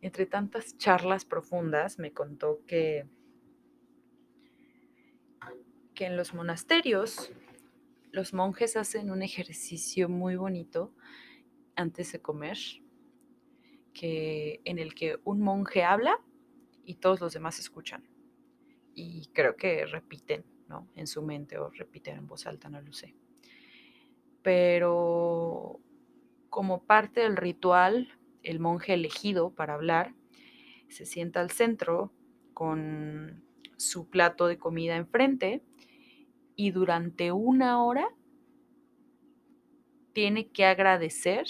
entre 0.00 0.26
tantas 0.26 0.76
charlas 0.78 1.24
profundas 1.24 1.98
me 1.98 2.12
contó 2.12 2.62
que 2.66 3.06
que 5.94 6.06
en 6.06 6.16
los 6.16 6.34
monasterios 6.34 7.32
los 8.10 8.34
monjes 8.34 8.76
hacen 8.76 9.10
un 9.10 9.22
ejercicio 9.22 10.08
muy 10.08 10.36
bonito 10.36 10.92
antes 11.76 12.12
de 12.12 12.20
comer, 12.20 12.58
que, 13.94 14.60
en 14.64 14.78
el 14.78 14.94
que 14.94 15.18
un 15.24 15.40
monje 15.40 15.84
habla 15.84 16.20
y 16.84 16.96
todos 16.96 17.20
los 17.20 17.32
demás 17.32 17.58
escuchan. 17.58 18.06
Y 18.94 19.28
creo 19.32 19.56
que 19.56 19.86
repiten 19.86 20.44
¿no? 20.68 20.88
en 20.94 21.06
su 21.06 21.22
mente 21.22 21.56
o 21.58 21.70
repiten 21.70 22.18
en 22.18 22.26
voz 22.26 22.46
alta, 22.46 22.68
no 22.68 22.82
lo 22.82 22.92
sé. 22.92 23.14
Pero 24.42 25.80
como 26.50 26.84
parte 26.84 27.20
del 27.20 27.36
ritual, 27.36 28.18
el 28.42 28.60
monje 28.60 28.92
elegido 28.92 29.54
para 29.54 29.74
hablar 29.74 30.14
se 30.88 31.06
sienta 31.06 31.40
al 31.40 31.50
centro 31.50 32.12
con 32.52 33.42
su 33.76 34.08
plato 34.08 34.46
de 34.46 34.58
comida 34.58 34.96
enfrente 34.96 35.62
y 36.56 36.70
durante 36.70 37.32
una 37.32 37.82
hora 37.82 38.08
tiene 40.12 40.48
que 40.48 40.64
agradecer 40.64 41.46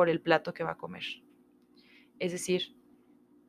por 0.00 0.08
el 0.08 0.22
plato 0.22 0.54
que 0.54 0.64
va 0.64 0.70
a 0.70 0.78
comer. 0.78 1.04
Es 2.18 2.32
decir, 2.32 2.74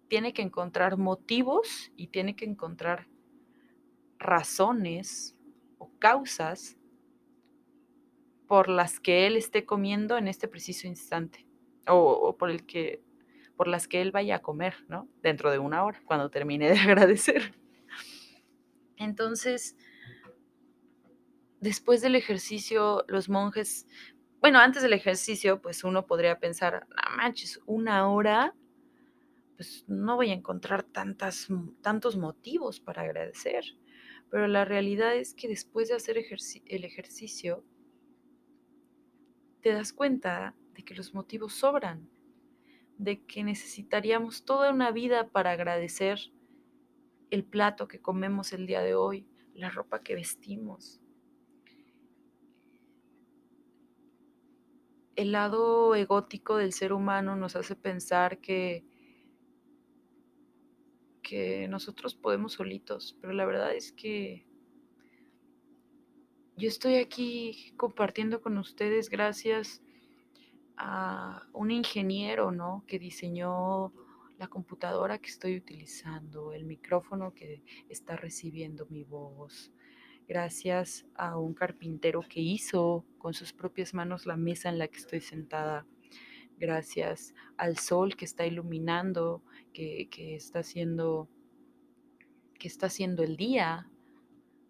tiene 0.09 0.33
que 0.33 0.41
encontrar 0.41 0.97
motivos 0.97 1.93
y 1.95 2.07
tiene 2.07 2.35
que 2.35 2.43
encontrar 2.43 3.07
razones 4.19 5.37
o 5.77 5.89
causas 5.97 6.75
por 8.49 8.67
las 8.67 8.99
que 8.99 9.27
él 9.27 9.37
esté 9.37 9.63
comiendo 9.65 10.17
en 10.17 10.27
este 10.27 10.49
preciso 10.49 10.87
instante 10.87 11.47
o, 11.87 12.35
por 12.37 12.51
el 12.51 12.65
que 12.65 13.01
por 13.55 13.69
las 13.69 13.87
que 13.87 14.01
él 14.01 14.11
vaya 14.11 14.35
a 14.35 14.41
comer, 14.41 14.75
¿no? 14.89 15.07
Dentro 15.23 15.51
de 15.51 15.59
una 15.59 15.85
hora, 15.85 16.01
cuando 16.03 16.29
termine 16.29 16.67
de 16.67 16.79
agradecer. 16.79 17.55
Entonces, 18.97 19.77
después 21.61 22.01
del 22.01 22.15
ejercicio, 22.15 23.05
los 23.07 23.29
monjes 23.29 23.87
bueno, 24.41 24.57
antes 24.57 24.81
del 24.81 24.93
ejercicio, 24.93 25.61
pues 25.61 25.83
uno 25.83 26.07
podría 26.07 26.39
pensar, 26.39 26.87
no 26.89 27.17
manches, 27.17 27.61
una 27.67 28.09
hora, 28.09 28.55
pues 29.55 29.85
no 29.87 30.15
voy 30.15 30.31
a 30.31 30.33
encontrar 30.33 30.81
tantas, 30.81 31.47
tantos 31.81 32.17
motivos 32.17 32.79
para 32.79 33.03
agradecer. 33.03 33.63
Pero 34.31 34.47
la 34.47 34.65
realidad 34.65 35.15
es 35.15 35.35
que 35.35 35.47
después 35.47 35.89
de 35.89 35.95
hacer 35.95 36.17
el 36.17 36.83
ejercicio, 36.83 37.63
te 39.61 39.73
das 39.73 39.93
cuenta 39.93 40.55
de 40.73 40.83
que 40.83 40.95
los 40.95 41.13
motivos 41.13 41.53
sobran, 41.53 42.09
de 42.97 43.23
que 43.25 43.43
necesitaríamos 43.43 44.43
toda 44.43 44.71
una 44.71 44.89
vida 44.89 45.29
para 45.29 45.51
agradecer 45.51 46.19
el 47.29 47.43
plato 47.43 47.87
que 47.87 48.01
comemos 48.01 48.53
el 48.53 48.65
día 48.65 48.81
de 48.81 48.95
hoy, 48.95 49.27
la 49.53 49.69
ropa 49.69 50.01
que 50.01 50.15
vestimos. 50.15 50.99
El 55.21 55.33
lado 55.33 55.93
egótico 55.93 56.57
del 56.57 56.73
ser 56.73 56.93
humano 56.93 57.35
nos 57.35 57.55
hace 57.55 57.75
pensar 57.75 58.39
que, 58.39 58.83
que 61.21 61.67
nosotros 61.67 62.15
podemos 62.15 62.53
solitos, 62.53 63.15
pero 63.21 63.31
la 63.31 63.45
verdad 63.45 63.71
es 63.75 63.91
que 63.91 64.47
yo 66.57 66.67
estoy 66.67 66.95
aquí 66.95 67.71
compartiendo 67.77 68.41
con 68.41 68.57
ustedes 68.57 69.11
gracias 69.11 69.83
a 70.75 71.45
un 71.53 71.69
ingeniero, 71.69 72.51
¿no? 72.51 72.83
Que 72.87 72.97
diseñó 72.97 73.93
la 74.39 74.47
computadora 74.47 75.19
que 75.19 75.29
estoy 75.29 75.55
utilizando, 75.55 76.51
el 76.51 76.65
micrófono 76.65 77.31
que 77.35 77.61
está 77.89 78.15
recibiendo 78.15 78.87
mi 78.89 79.03
voz, 79.03 79.71
gracias 80.31 81.05
a 81.15 81.37
un 81.37 81.53
carpintero 81.53 82.21
que 82.21 82.39
hizo 82.39 83.03
con 83.17 83.33
sus 83.33 83.51
propias 83.51 83.93
manos 83.93 84.25
la 84.25 84.37
mesa 84.37 84.69
en 84.69 84.77
la 84.77 84.87
que 84.87 84.97
estoy 84.97 85.19
sentada, 85.19 85.85
gracias 86.57 87.35
al 87.57 87.77
sol 87.77 88.15
que 88.15 88.23
está 88.23 88.45
iluminando, 88.45 89.43
que, 89.73 90.07
está 90.33 90.59
haciendo 90.59 91.27
que 92.57 92.69
está 92.69 92.85
haciendo 92.85 93.23
el 93.23 93.35
día, 93.35 93.89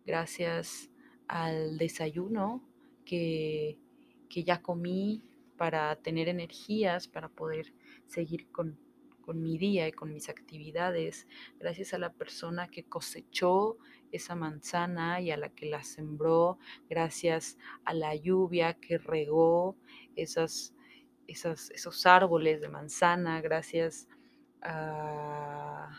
gracias 0.04 0.90
al 1.28 1.78
desayuno 1.78 2.68
que, 3.06 3.78
que 4.30 4.44
ya 4.44 4.64
comí 4.64 5.22
para 5.58 5.96
tener 5.98 6.28
energías, 6.28 7.08
para 7.08 7.30
poder 7.30 7.72
seguir 8.08 8.50
con, 8.52 8.80
con 9.22 9.44
mi 9.44 9.60
día 9.60 9.88
y 9.88 9.92
con 9.92 10.12
mis 10.12 10.28
actividades, 10.28 11.28
gracias 11.60 11.94
a 11.94 12.00
la 12.00 12.12
persona 12.14 12.68
que 12.68 12.84
cosechó 12.84 13.78
esa 14.12 14.36
manzana 14.36 15.22
y 15.22 15.32
a 15.32 15.38
la 15.38 15.50
que 15.50 15.66
la 15.68 15.84
sembró, 15.84 16.60
gracias 16.90 17.58
a 17.86 17.94
la 17.94 18.16
lluvia 18.16 18.74
que 18.74 18.98
regó 18.98 19.78
esos 20.16 20.74
árboles 22.06 22.62
de 22.62 22.70
manzana, 22.70 23.42
gracias 23.42 24.08
a 24.62 25.90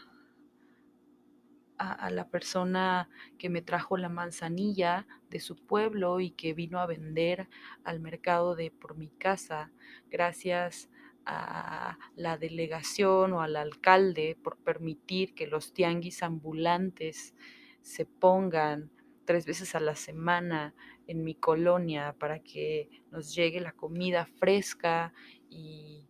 a, 1.83 2.11
la 2.11 2.29
persona 2.29 3.09
que 3.39 3.49
me 3.51 3.61
trajo 3.61 3.97
la 3.97 4.09
manzanilla 4.09 5.07
de 5.31 5.41
su 5.41 5.57
pueblo 5.57 6.21
y 6.21 6.31
que 6.31 6.55
vino 6.55 6.79
a 6.79 6.87
vender 6.87 7.49
al 7.85 7.99
mercado 7.99 8.55
de 8.55 8.71
por 8.71 8.97
mi 8.97 9.09
casa, 9.09 9.73
gracias 10.09 10.91
a 11.25 11.99
la 12.15 12.39
delegación 12.39 13.33
o 13.33 13.43
al 13.43 13.57
alcalde 13.57 14.37
por 14.43 14.59
permitir 14.59 15.35
que 15.35 15.47
los 15.47 15.73
tianguis 15.73 16.23
ambulantes 16.23 17.35
se 17.83 18.07
pongan 18.07 18.91
tres 19.25 19.47
veces 19.47 19.75
a 19.75 19.81
la 19.81 19.95
semana 19.95 20.75
en 21.07 21.25
mi 21.25 21.35
colonia 21.35 22.15
para 22.19 22.41
que 22.41 22.91
nos 23.11 23.35
llegue 23.35 23.61
la 23.61 23.73
comida 23.73 24.27
fresca 24.39 25.13
y 25.49 26.09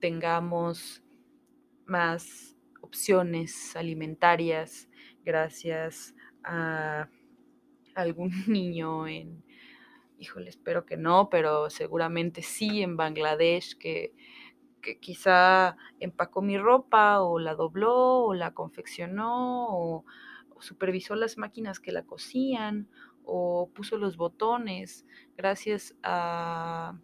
tengamos 0.00 1.02
más 1.86 2.56
opciones 2.80 3.74
alimentarias 3.76 4.88
gracias 5.24 6.14
a 6.42 7.08
algún 7.94 8.30
niño 8.46 9.06
en, 9.06 9.44
híjole, 10.18 10.50
espero 10.50 10.84
que 10.84 10.96
no, 10.96 11.28
pero 11.30 11.70
seguramente 11.70 12.42
sí 12.42 12.82
en 12.82 12.96
Bangladesh 12.96 13.76
que, 13.78 14.14
quizá 15.00 15.78
empacó 15.98 16.42
mi 16.42 16.58
ropa 16.58 17.22
o 17.22 17.38
la 17.38 17.54
dobló 17.54 18.24
o 18.24 18.34
la 18.34 18.52
confeccionó 18.52 19.68
o 19.70 20.04
supervisó 20.64 21.14
las 21.14 21.38
máquinas 21.38 21.80
que 21.80 21.92
la 21.92 22.04
cosían 22.04 22.88
o 23.24 23.70
puso 23.74 23.96
los 23.96 24.16
botones 24.16 25.06
gracias 25.36 25.94
a 26.02 26.98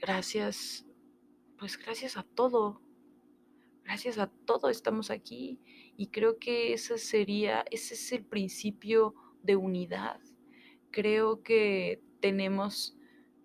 gracias 0.00 0.86
pues 1.58 1.78
gracias 1.78 2.16
a 2.16 2.24
todo 2.24 2.82
gracias 3.84 4.18
a 4.18 4.26
todo 4.26 4.68
estamos 4.70 5.10
aquí 5.10 5.60
y 5.96 6.08
creo 6.08 6.38
que 6.38 6.72
ese 6.72 6.98
sería, 6.98 7.64
ese 7.70 7.94
es 7.94 8.12
el 8.12 8.24
principio 8.24 9.14
de 9.42 9.56
unidad. 9.56 10.20
Creo 10.90 11.42
que 11.42 12.02
tenemos 12.20 12.96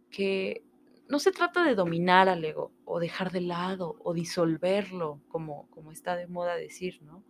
que, 0.09 0.63
no 1.07 1.19
se 1.19 1.31
trata 1.31 1.63
de 1.63 1.75
dominar 1.75 2.29
al 2.29 2.43
ego 2.43 2.71
o 2.85 2.99
dejar 2.99 3.31
de 3.31 3.41
lado 3.41 3.97
o 4.03 4.13
disolverlo, 4.13 5.21
como, 5.27 5.69
como 5.69 5.91
está 5.91 6.15
de 6.15 6.27
moda 6.27 6.55
decir, 6.55 7.01
¿no? 7.03 7.23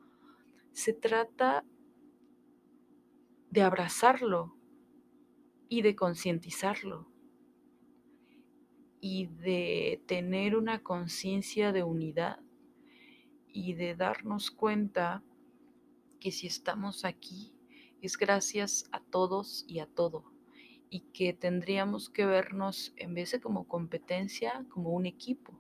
Se 0.79 0.93
trata 0.93 1.65
de 3.49 3.61
abrazarlo 3.63 4.55
y 5.67 5.81
de 5.81 5.93
concientizarlo 5.93 7.05
y 9.01 9.25
de 9.25 10.01
tener 10.07 10.55
una 10.55 10.81
conciencia 10.81 11.73
de 11.73 11.83
unidad 11.83 12.39
y 13.45 13.73
de 13.73 13.93
darnos 13.93 14.51
cuenta 14.51 15.21
que 16.21 16.31
si 16.31 16.47
estamos 16.47 17.03
aquí 17.03 17.53
es 18.01 18.15
gracias 18.15 18.85
a 18.93 19.01
todos 19.01 19.65
y 19.67 19.79
a 19.79 19.85
todo 19.85 20.31
y 20.89 21.01
que 21.11 21.33
tendríamos 21.33 22.09
que 22.09 22.25
vernos 22.25 22.93
en 22.95 23.15
vez 23.15 23.33
de 23.33 23.41
como 23.41 23.67
competencia 23.67 24.65
como 24.69 24.91
un 24.91 25.07
equipo. 25.07 25.58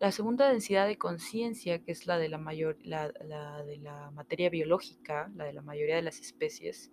La 0.00 0.12
segunda 0.12 0.48
densidad 0.48 0.86
de 0.86 0.96
conciencia, 0.96 1.84
que 1.84 1.92
es 1.92 2.06
la 2.06 2.16
de 2.16 2.30
la, 2.30 2.38
mayor, 2.38 2.78
la, 2.82 3.12
de 3.12 3.76
la 3.76 4.10
materia 4.12 4.48
biológica, 4.48 5.30
la 5.36 5.44
de 5.44 5.52
la 5.52 5.60
mayoría 5.60 5.96
de 5.96 6.02
las 6.02 6.20
especies 6.20 6.90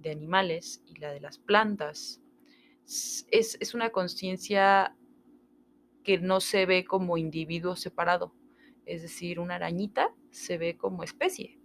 de 0.00 0.10
animales 0.10 0.82
y 0.84 0.98
la 0.98 1.12
de 1.12 1.20
las 1.20 1.38
plantas, 1.38 2.20
es, 2.84 3.56
es 3.60 3.72
una 3.72 3.90
conciencia 3.90 4.96
que 6.02 6.18
no 6.18 6.40
se 6.40 6.66
ve 6.66 6.84
como 6.84 7.18
individuo 7.18 7.76
separado, 7.76 8.34
es 8.84 9.02
decir, 9.02 9.38
una 9.38 9.54
arañita 9.54 10.12
se 10.32 10.58
ve 10.58 10.76
como 10.76 11.04
especie 11.04 11.60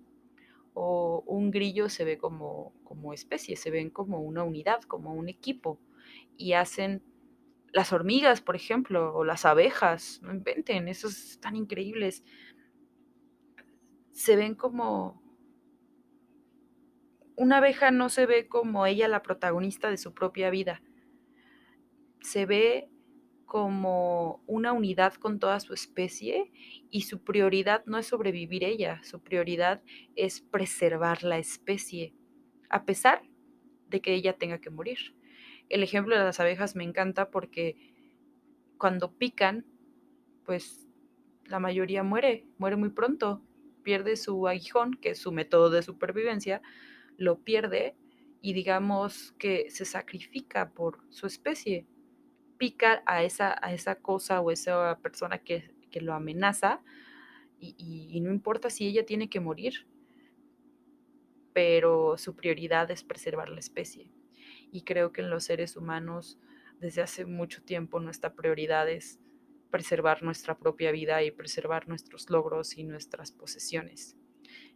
o 0.76 1.24
un 1.26 1.50
grillo 1.50 1.90
se 1.90 2.04
ve 2.04 2.20
como, 2.20 2.74
como 2.84 3.14
especie, 3.14 3.56
se 3.56 3.72
ven 3.72 3.90
como 3.90 4.22
una 4.22 4.44
unidad, 4.44 4.82
como 4.82 5.14
un 5.14 5.30
equipo 5.30 5.80
y 6.38 6.54
hacen 6.54 7.04
las 7.74 7.92
hormigas, 7.92 8.42
por 8.42 8.56
ejemplo, 8.56 9.14
o 9.16 9.24
las 9.24 9.46
abejas, 9.46 10.22
no 10.22 10.32
inventen, 10.32 10.88
esos 10.88 11.32
están 11.32 11.56
increíbles. 11.56 12.24
Se 14.12 14.36
ven 14.36 14.56
como 14.56 15.24
una 17.36 17.58
abeja 17.58 17.92
no 17.92 18.10
se 18.10 18.26
ve 18.26 18.48
como 18.48 18.86
ella 18.86 19.08
la 19.08 19.24
protagonista 19.24 19.90
de 19.90 19.98
su 19.98 20.14
propia 20.14 20.50
vida. 20.50 20.82
Se 22.22 22.46
ve 22.46 22.90
como 23.46 24.44
una 24.48 24.72
unidad 24.72 25.16
con 25.16 25.40
toda 25.40 25.60
su 25.60 25.74
especie 25.74 26.52
y 26.90 27.02
su 27.02 27.24
prioridad 27.24 27.84
no 27.86 27.98
es 27.98 28.08
sobrevivir 28.08 28.64
ella, 28.64 29.02
su 29.04 29.22
prioridad 29.22 29.84
es 30.16 30.42
preservar 30.42 31.24
la 31.24 31.38
especie, 31.38 32.14
a 32.70 32.86
pesar 32.86 33.24
de 33.90 34.02
que 34.02 34.14
ella 34.14 34.38
tenga 34.38 34.60
que 34.60 34.70
morir. 34.70 35.16
El 35.70 35.84
ejemplo 35.84 36.18
de 36.18 36.24
las 36.24 36.40
abejas 36.40 36.76
me 36.76 36.84
encanta 36.84 37.30
porque 37.30 37.76
cuando 38.78 39.14
pican, 39.14 39.66
pues 40.46 40.88
la 41.46 41.60
mayoría 41.60 42.04
muere, 42.04 42.46
muere 42.58 42.76
muy 42.76 42.90
pronto, 42.90 43.42
pierde 43.84 44.16
su 44.16 44.48
aguijón, 44.48 44.94
que 44.96 45.12
es 45.12 45.20
su 45.20 45.32
método 45.32 45.70
de 45.70 45.84
supervivencia, 45.84 46.62
lo 47.18 47.40
pierde 47.40 47.96
y 48.42 48.54
digamos 48.54 49.34
que 49.40 49.70
se 49.70 49.86
sacrifica 49.86 50.72
por 50.72 51.00
su 51.10 51.28
especie 51.28 51.88
pica 52.64 53.04
a 53.06 53.24
esa, 53.24 53.58
a 53.62 53.74
esa 53.74 53.96
cosa 53.96 54.40
o 54.40 54.50
esa 54.50 54.98
persona 55.02 55.40
que, 55.40 55.72
lo 56.00 56.14
amenaza 56.14 56.82
y, 57.60 58.20
no 58.22 58.32
importa 58.32 58.70
si 58.70 58.88
ella 58.88 59.06
tiene 59.06 59.30
que 59.30 59.42
morir, 59.42 59.86
pero 61.52 62.18
su 62.18 62.38
prioridad 62.38 62.90
es 62.90 63.04
preservar 63.04 63.50
la 63.50 63.60
especie. 63.60 64.10
Y 64.74 64.82
creo 64.82 65.12
que 65.12 65.22
en 65.22 65.30
los 65.30 65.44
seres 65.44 65.78
humanos 65.78 66.40
desde 66.80 67.04
hace 67.04 67.26
mucho 67.26 67.62
tiempo 67.62 68.00
nuestra 68.00 68.34
prioridad 68.34 68.90
es 68.90 69.20
preservar 69.70 70.24
nuestra 70.24 70.58
propia 70.58 70.92
vida 70.92 71.22
y 71.24 71.30
preservar 71.30 71.88
nuestros 71.88 72.30
logros 72.32 72.76
y 72.78 72.84
nuestras 72.84 73.32
posesiones. 73.32 74.18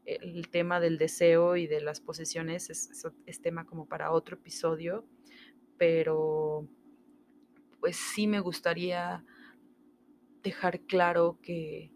el 0.06 0.50
tema 0.50 0.80
del 0.80 1.00
deseo 1.00 1.58
y 1.58 1.66
de 1.68 1.82
las 1.82 2.00
posesiones 2.00 2.70
es, 2.70 3.42
tema 3.42 3.66
como 3.66 3.88
para 3.88 4.12
otro 4.12 4.38
episodio, 4.38 5.04
pero 5.78 6.68
pues 7.80 7.98
sí 7.98 8.28
me 8.28 8.40
gustaría 8.40 9.26
dejar 10.44 10.82
claro 10.82 11.40
que, 11.42 11.92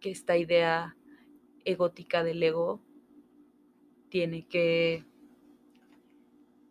que 0.00 0.10
esta 0.10 0.36
idea 0.36 0.96
egótica 1.64 2.22
del 2.22 2.42
ego 2.42 2.82
tiene 4.10 4.46
que 4.46 5.09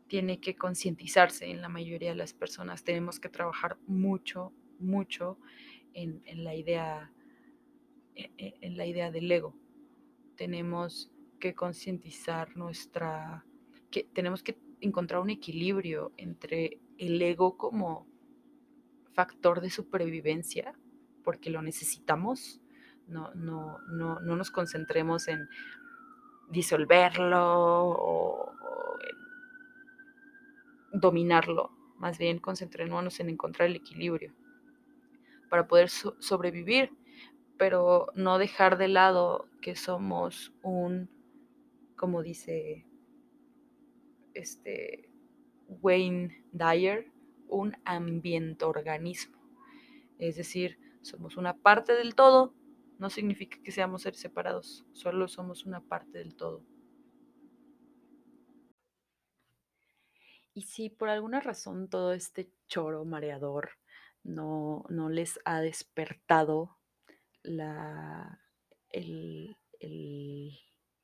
tiene 0.10 0.42
que 0.42 0.56
concientizarse 0.56 1.50
en 1.50 1.62
la 1.62 1.70
mayoría 1.70 2.10
de 2.10 2.16
las 2.16 2.34
personas. 2.34 2.84
Tenemos 2.84 3.20
que 3.20 3.30
trabajar 3.30 3.78
mucho, 3.88 4.52
mucho 4.80 5.38
en, 5.94 6.22
en 6.26 6.44
la 6.44 6.56
idea 6.56 7.14
en, 8.16 8.32
en 8.38 8.76
la 8.76 8.86
idea 8.86 9.12
del 9.12 9.32
ego. 9.32 9.56
Tenemos 10.36 11.12
que 11.40 11.56
concientizar 11.56 12.58
nuestra 12.58 13.46
que 13.92 14.04
tenemos 14.04 14.44
que 14.44 14.58
encontrar 14.82 15.22
un 15.22 15.30
equilibrio 15.30 16.12
entre 16.18 16.80
el 16.98 17.22
ego 17.22 17.58
como 17.58 18.08
factor 19.14 19.62
de 19.62 19.70
supervivencia, 19.70 20.74
porque 21.24 21.50
lo 21.50 21.62
necesitamos. 21.62 22.62
No, 23.08 23.34
no, 23.34 23.80
no, 23.90 24.20
no 24.20 24.36
nos 24.36 24.52
concentremos 24.52 25.28
en 25.28 25.48
disolverlo 26.50 27.88
o, 27.88 28.52
dominarlo. 30.94 31.72
Más 31.98 32.18
bien 32.18 32.40
concentrémonos 32.40 33.20
en 33.20 33.30
encontrar 33.30 33.70
el 33.70 33.76
equilibrio 33.76 34.34
para 35.50 35.68
poder 35.68 35.90
so 35.90 36.16
sobrevivir, 36.20 36.92
pero 37.58 38.08
no 38.16 38.38
dejar 38.38 38.78
de 38.78 38.88
lado 38.88 39.48
que 39.62 39.76
somos 39.76 40.54
un, 40.62 41.10
como 41.96 42.22
dice 42.22 42.86
este 44.34 45.10
Wayne 45.68 46.46
Dyer, 46.52 47.12
un 47.48 47.76
ambientorganismo. 47.84 49.38
Es 50.18 50.36
decir, 50.36 50.78
somos 51.02 51.38
una 51.38 51.58
parte 51.58 51.94
del 51.94 52.16
todo, 52.16 52.54
no 52.98 53.10
significa 53.10 53.58
que 53.64 53.72
seamos 53.72 54.04
seres 54.04 54.20
separados, 54.20 54.86
solo 54.92 55.28
somos 55.28 55.66
una 55.66 55.82
parte 55.82 56.20
del 56.20 56.36
todo. 56.36 56.64
Y 60.60 60.64
si 60.64 60.90
por 60.90 61.08
alguna 61.08 61.40
razón 61.40 61.88
todo 61.88 62.12
este 62.12 62.52
choro 62.68 63.06
mareador 63.06 63.78
no, 64.24 64.84
no 64.90 65.08
les 65.08 65.40
ha 65.46 65.62
despertado 65.62 66.78
la, 67.44 68.42
el, 68.90 69.56
el, 69.80 70.60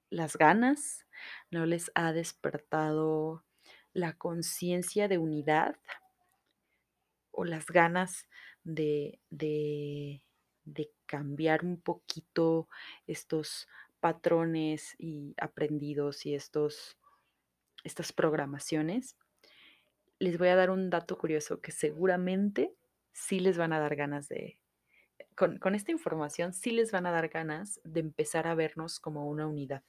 las 0.09 0.35
ganas, 0.35 1.05
no 1.51 1.65
les 1.65 1.89
ha 1.95 2.11
despertado 2.11 3.45
la 3.93 4.17
conciencia 4.17 5.07
de 5.07 5.19
unidad 5.19 5.77
o 7.31 7.45
las 7.45 7.67
ganas 7.67 8.27
de, 8.65 9.21
de, 9.29 10.21
de, 10.65 10.91
cambiar 11.05 11.63
un 11.63 11.79
poquito 11.79 12.67
estos 13.07 13.69
patrones 14.01 14.95
y 14.97 15.33
aprendidos 15.37 16.25
y 16.25 16.35
estos, 16.35 16.97
estas 17.85 18.11
programaciones, 18.11 19.15
les 20.25 20.37
voy 20.37 20.49
a 20.49 20.55
dar 20.55 20.69
un 20.69 20.89
dato 20.89 21.17
curioso 21.17 21.61
que 21.61 21.71
seguramente 21.71 22.75
sí 23.13 23.39
les 23.39 23.57
van 23.57 23.71
a 23.73 23.79
dar 23.79 23.95
ganas 23.95 24.27
de, 24.27 24.59
con, 25.35 25.75
esta 25.75 25.91
información 25.91 26.53
sí 26.53 26.71
les 26.71 26.91
van 26.91 27.05
a 27.05 27.11
dar 27.11 27.27
ganas 27.29 27.81
de 27.83 27.99
empezar 27.99 28.47
a 28.47 28.55
vernos 28.55 28.99
como 28.99 29.27
una 29.27 29.47
unidad. 29.47 29.83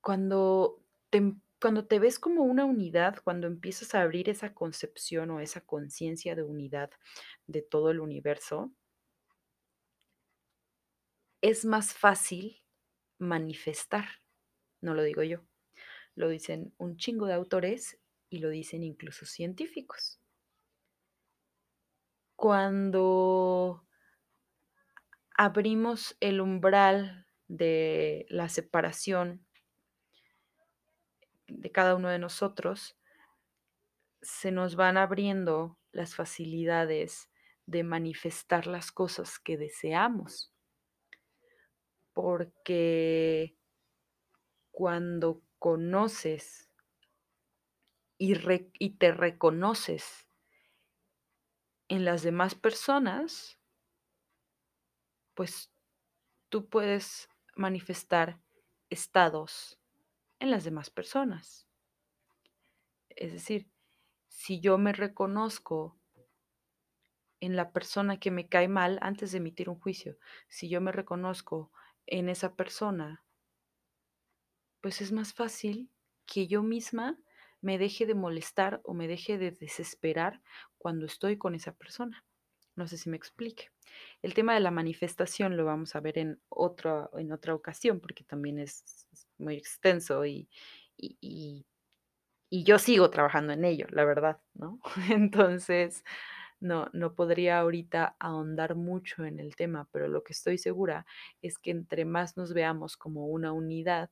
Cuando 0.00 0.82
te, 1.10 1.34
cuando 1.60 1.86
te 1.86 1.98
ves 1.98 2.18
como 2.18 2.42
una 2.42 2.64
unidad, 2.64 3.18
cuando 3.22 3.46
empiezas 3.46 3.94
a 3.94 4.02
abrir 4.02 4.28
esa 4.28 4.54
concepción 4.54 5.30
o 5.30 5.40
esa 5.40 5.60
conciencia 5.60 6.34
de 6.34 6.42
unidad 6.42 6.90
de 7.46 7.62
todo 7.62 7.90
el 7.90 8.00
universo, 8.00 8.72
es 11.42 11.64
más 11.64 11.94
fácil 11.94 12.62
manifestar. 13.18 14.06
No 14.80 14.94
lo 14.94 15.02
digo 15.02 15.22
yo, 15.22 15.44
lo 16.14 16.28
dicen 16.28 16.74
un 16.78 16.96
chingo 16.96 17.26
de 17.26 17.34
autores 17.34 17.99
y 18.30 18.38
lo 18.38 18.48
dicen 18.48 18.82
incluso 18.84 19.26
científicos. 19.26 20.20
Cuando 22.36 23.86
abrimos 25.36 26.16
el 26.20 26.40
umbral 26.40 27.26
de 27.48 28.24
la 28.30 28.48
separación 28.48 29.44
de 31.48 31.72
cada 31.72 31.96
uno 31.96 32.08
de 32.08 32.20
nosotros, 32.20 32.96
se 34.22 34.52
nos 34.52 34.76
van 34.76 34.96
abriendo 34.96 35.78
las 35.92 36.14
facilidades 36.14 37.30
de 37.66 37.82
manifestar 37.82 38.66
las 38.66 38.92
cosas 38.92 39.38
que 39.38 39.56
deseamos. 39.58 40.54
Porque 42.12 43.56
cuando 44.70 45.42
conoces 45.58 46.69
y, 48.20 48.90
te 48.90 49.12
reconoces 49.12 50.28
en 51.88 52.04
las 52.04 52.22
demás 52.22 52.54
personas, 52.54 53.58
pues 55.32 55.72
tú 56.50 56.68
puedes 56.68 57.30
manifestar 57.56 58.38
estados 58.90 59.80
en 60.38 60.50
las 60.50 60.64
demás 60.64 60.90
personas. 60.90 61.66
Es 63.08 63.32
decir, 63.32 63.70
si 64.28 64.60
yo 64.60 64.76
me 64.76 64.92
reconozco 64.92 65.98
en 67.40 67.56
la 67.56 67.72
persona 67.72 68.20
que 68.20 68.30
me 68.30 68.48
cae 68.48 68.68
mal 68.68 68.98
antes 69.00 69.32
de 69.32 69.38
emitir 69.38 69.70
un 69.70 69.80
juicio, 69.80 70.18
si 70.46 70.68
yo 70.68 70.82
me 70.82 70.92
reconozco 70.92 71.72
en 72.04 72.28
esa 72.28 72.54
persona, 72.54 73.24
pues 74.82 75.00
es 75.00 75.10
más 75.10 75.32
fácil 75.32 75.90
que 76.26 76.46
yo 76.46 76.62
misma 76.62 77.18
me 77.60 77.78
deje 77.78 78.06
de 78.06 78.14
molestar 78.14 78.80
o 78.84 78.94
me 78.94 79.08
deje 79.08 79.38
de 79.38 79.50
desesperar 79.50 80.40
cuando 80.78 81.06
estoy 81.06 81.36
con 81.36 81.54
esa 81.54 81.72
persona. 81.72 82.24
No 82.76 82.86
sé 82.86 82.96
si 82.96 83.10
me 83.10 83.16
explique. 83.16 83.70
El 84.22 84.34
tema 84.34 84.54
de 84.54 84.60
la 84.60 84.70
manifestación 84.70 85.56
lo 85.56 85.64
vamos 85.64 85.94
a 85.94 86.00
ver 86.00 86.18
en 86.18 86.40
otra, 86.48 87.10
en 87.14 87.32
otra 87.32 87.54
ocasión 87.54 88.00
porque 88.00 88.24
también 88.24 88.58
es, 88.58 89.06
muy 89.38 89.56
extenso 89.56 90.24
y, 90.24 90.48
y, 90.96 91.16
y, 91.20 91.66
y, 92.50 92.64
yo 92.64 92.78
sigo 92.78 93.10
trabajando 93.10 93.52
en 93.52 93.64
ello, 93.64 93.86
la 93.90 94.04
verdad, 94.04 94.40
¿no? 94.54 94.80
Entonces, 95.10 96.04
no, 96.60 96.88
no 96.92 97.14
podría 97.14 97.58
ahorita 97.58 98.16
ahondar 98.18 98.74
mucho 98.76 99.24
en 99.24 99.40
el 99.40 99.56
tema, 99.56 99.88
pero 99.92 100.08
lo 100.08 100.22
que 100.22 100.34
estoy 100.34 100.58
segura 100.58 101.06
es 101.42 101.58
que 101.58 101.70
entre 101.70 102.04
más 102.04 102.36
nos 102.36 102.52
veamos 102.52 102.96
como 102.96 103.26
una 103.26 103.52
unidad, 103.52 104.10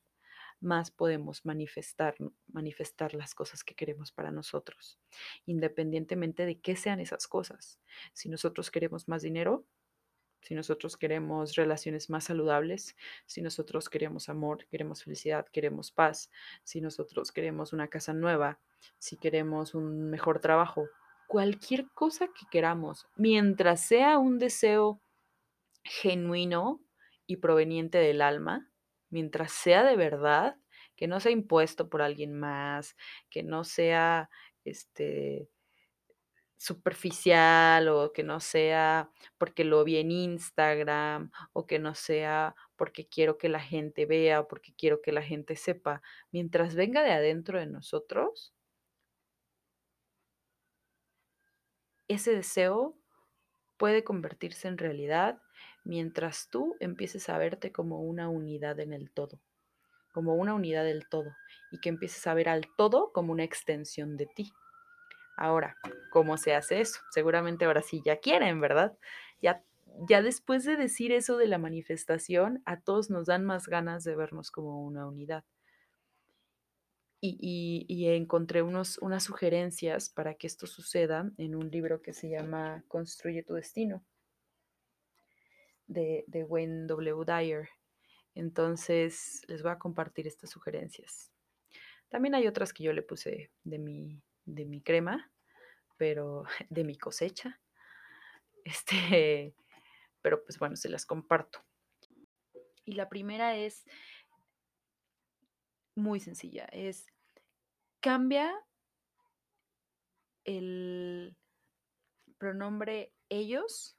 más 0.61 0.91
podemos 0.91 1.45
manifestar, 1.45 2.17
manifestar 2.49 3.15
las 3.15 3.35
cosas 3.35 3.65
que 3.65 3.75
queremos 3.75 4.13
para 4.13 4.31
nosotros, 4.31 4.99
independientemente 5.47 6.47
de 6.47 6.61
qué 6.61 6.77
sean 6.77 7.01
esas 7.01 7.27
cosas. 7.29 7.81
Si 8.13 8.29
nosotros 8.29 8.71
queremos 8.71 9.09
más 9.09 9.23
dinero, 9.23 9.65
si 10.43 10.55
nosotros 10.55 10.97
queremos 10.97 11.57
relaciones 11.57 12.11
más 12.11 12.25
saludables, 12.25 12.97
si 13.27 13.43
nosotros 13.43 13.89
queremos 13.89 14.29
amor, 14.29 14.67
queremos 14.71 15.03
felicidad, 15.03 15.47
queremos 15.53 15.91
paz, 15.91 16.31
si 16.63 16.81
nosotros 16.81 17.33
queremos 17.33 17.73
una 17.73 17.89
casa 17.89 18.13
nueva, 18.13 18.61
si 18.99 19.17
queremos 19.17 19.75
un 19.75 20.11
mejor 20.11 20.41
trabajo, 20.41 20.89
cualquier 21.27 21.89
cosa 21.91 22.29
que 22.29 22.47
queramos, 22.51 23.07
mientras 23.17 23.85
sea 23.85 24.19
un 24.19 24.39
deseo 24.39 25.01
genuino 25.83 26.81
y 27.27 27.37
proveniente 27.37 27.99
del 27.99 28.23
alma, 28.23 28.71
mientras 29.11 29.53
sea 29.53 29.85
de 29.85 29.97
verdad, 29.97 30.57
que 30.97 31.07
no 31.07 31.21
sea 31.21 31.33
impuesto 31.33 31.89
por 31.89 32.03
alguien 32.03 32.39
más, 32.39 32.97
que 33.31 33.43
no 33.43 33.65
sea 33.65 34.31
este 34.65 35.49
superficial 36.59 37.89
o 37.89 38.13
que 38.13 38.25
no 38.25 38.41
sea 38.41 39.11
porque 39.39 39.65
lo 39.65 39.85
vi 39.85 39.99
en 39.99 40.11
Instagram 40.11 41.31
o 41.53 41.67
que 41.67 41.79
no 41.79 41.95
sea 41.95 42.57
porque 42.77 43.09
quiero 43.09 43.39
que 43.39 43.49
la 43.49 43.61
gente 43.61 44.07
vea 44.07 44.41
o 44.41 44.49
porque 44.49 44.75
quiero 44.77 45.01
que 45.01 45.13
la 45.13 45.23
gente 45.23 45.57
sepa, 45.57 46.03
mientras 46.33 46.75
venga 46.75 47.03
de 47.03 47.13
adentro 47.13 47.59
de 47.61 47.67
nosotros, 47.67 48.53
ese 52.09 52.33
deseo 52.35 52.97
puede 53.77 54.03
convertirse 54.03 54.67
en 54.69 54.79
realidad 54.79 55.41
mientras 55.89 56.49
tú 56.51 56.77
empieces 56.79 57.29
a 57.29 57.39
verte 57.39 57.73
como 57.73 58.01
una 58.03 58.29
unidad 58.29 58.79
en 58.79 58.93
el 58.93 59.11
todo, 59.11 59.41
como 60.13 60.35
una 60.37 60.55
unidad 60.55 60.85
del 60.85 61.09
todo, 61.09 61.35
y 61.73 61.81
que 61.81 61.89
empieces 61.89 62.27
a 62.27 62.35
ver 62.35 62.49
al 62.49 62.67
todo 62.77 63.11
como 63.13 63.33
una 63.33 63.45
extensión 63.45 64.17
de 64.17 64.27
ti. 64.27 64.53
Ahora, 65.37 65.77
¿cómo 66.11 66.37
se 66.37 66.55
hace 66.55 66.81
eso? 66.81 67.01
Seguramente 67.11 67.65
ahora 67.65 67.83
sí 67.83 68.03
ya 68.05 68.19
quieren, 68.19 68.61
¿verdad? 68.61 68.97
Ya 69.41 69.65
ya 70.07 70.23
después 70.23 70.65
de 70.65 70.77
decir 70.77 71.13
eso 71.13 71.37
de 71.37 71.47
la 71.47 71.59
manifestación, 71.59 72.63
a 72.65 72.81
todos 72.81 73.11
nos 73.11 73.27
dan 73.27 73.45
más 73.45 73.67
ganas 73.67 74.05
de 74.05 74.15
vernos 74.15 74.51
como 74.51 74.85
una 74.85 75.07
unidad. 75.07 75.45
Y, 77.21 77.85
y, 77.89 78.07
encontré 78.11 78.63
unos, 78.63 78.99
unas 78.99 79.25
sugerencias 79.25 80.09
para 80.09 80.35
que 80.35 80.47
esto 80.47 80.69
suceda 80.69 81.33
en 81.37 81.57
un 81.57 81.69
libro 81.69 82.01
que 82.01 82.13
se 82.13 82.29
llama 82.29 82.85
Construye 82.87 83.43
tu 83.43 83.55
destino, 83.55 84.05
de, 85.89 86.25
de 86.29 86.45
Wayne 86.45 86.87
W. 86.87 87.25
Dyer. 87.27 87.69
Entonces, 88.35 89.43
les 89.49 89.63
voy 89.63 89.73
a 89.73 89.79
compartir 89.79 90.29
estas 90.29 90.51
sugerencias. 90.51 91.33
También 92.09 92.35
hay 92.35 92.47
otras 92.47 92.73
que 92.73 92.85
yo 92.85 92.93
le 92.93 93.03
puse 93.03 93.51
de 93.65 93.79
mi, 93.79 94.23
de 94.45 94.65
mi 94.65 94.81
crema, 94.81 95.31
pero 95.97 96.45
de 96.71 96.85
mi 96.85 96.97
cosecha. 96.97 97.61
Este, 98.65 99.55
pero 100.23 100.45
pues 100.45 100.59
bueno, 100.59 100.77
se 100.77 100.89
las 100.89 101.05
comparto. 101.05 101.65
Y 102.85 102.93
la 102.93 103.09
primera 103.09 103.57
es 103.57 103.85
muy 105.95 106.21
sencilla, 106.21 106.65
es 106.67 107.07
cambia 108.01 108.55
el 110.45 111.37
pronombre 112.39 113.13
ellos 113.29 113.98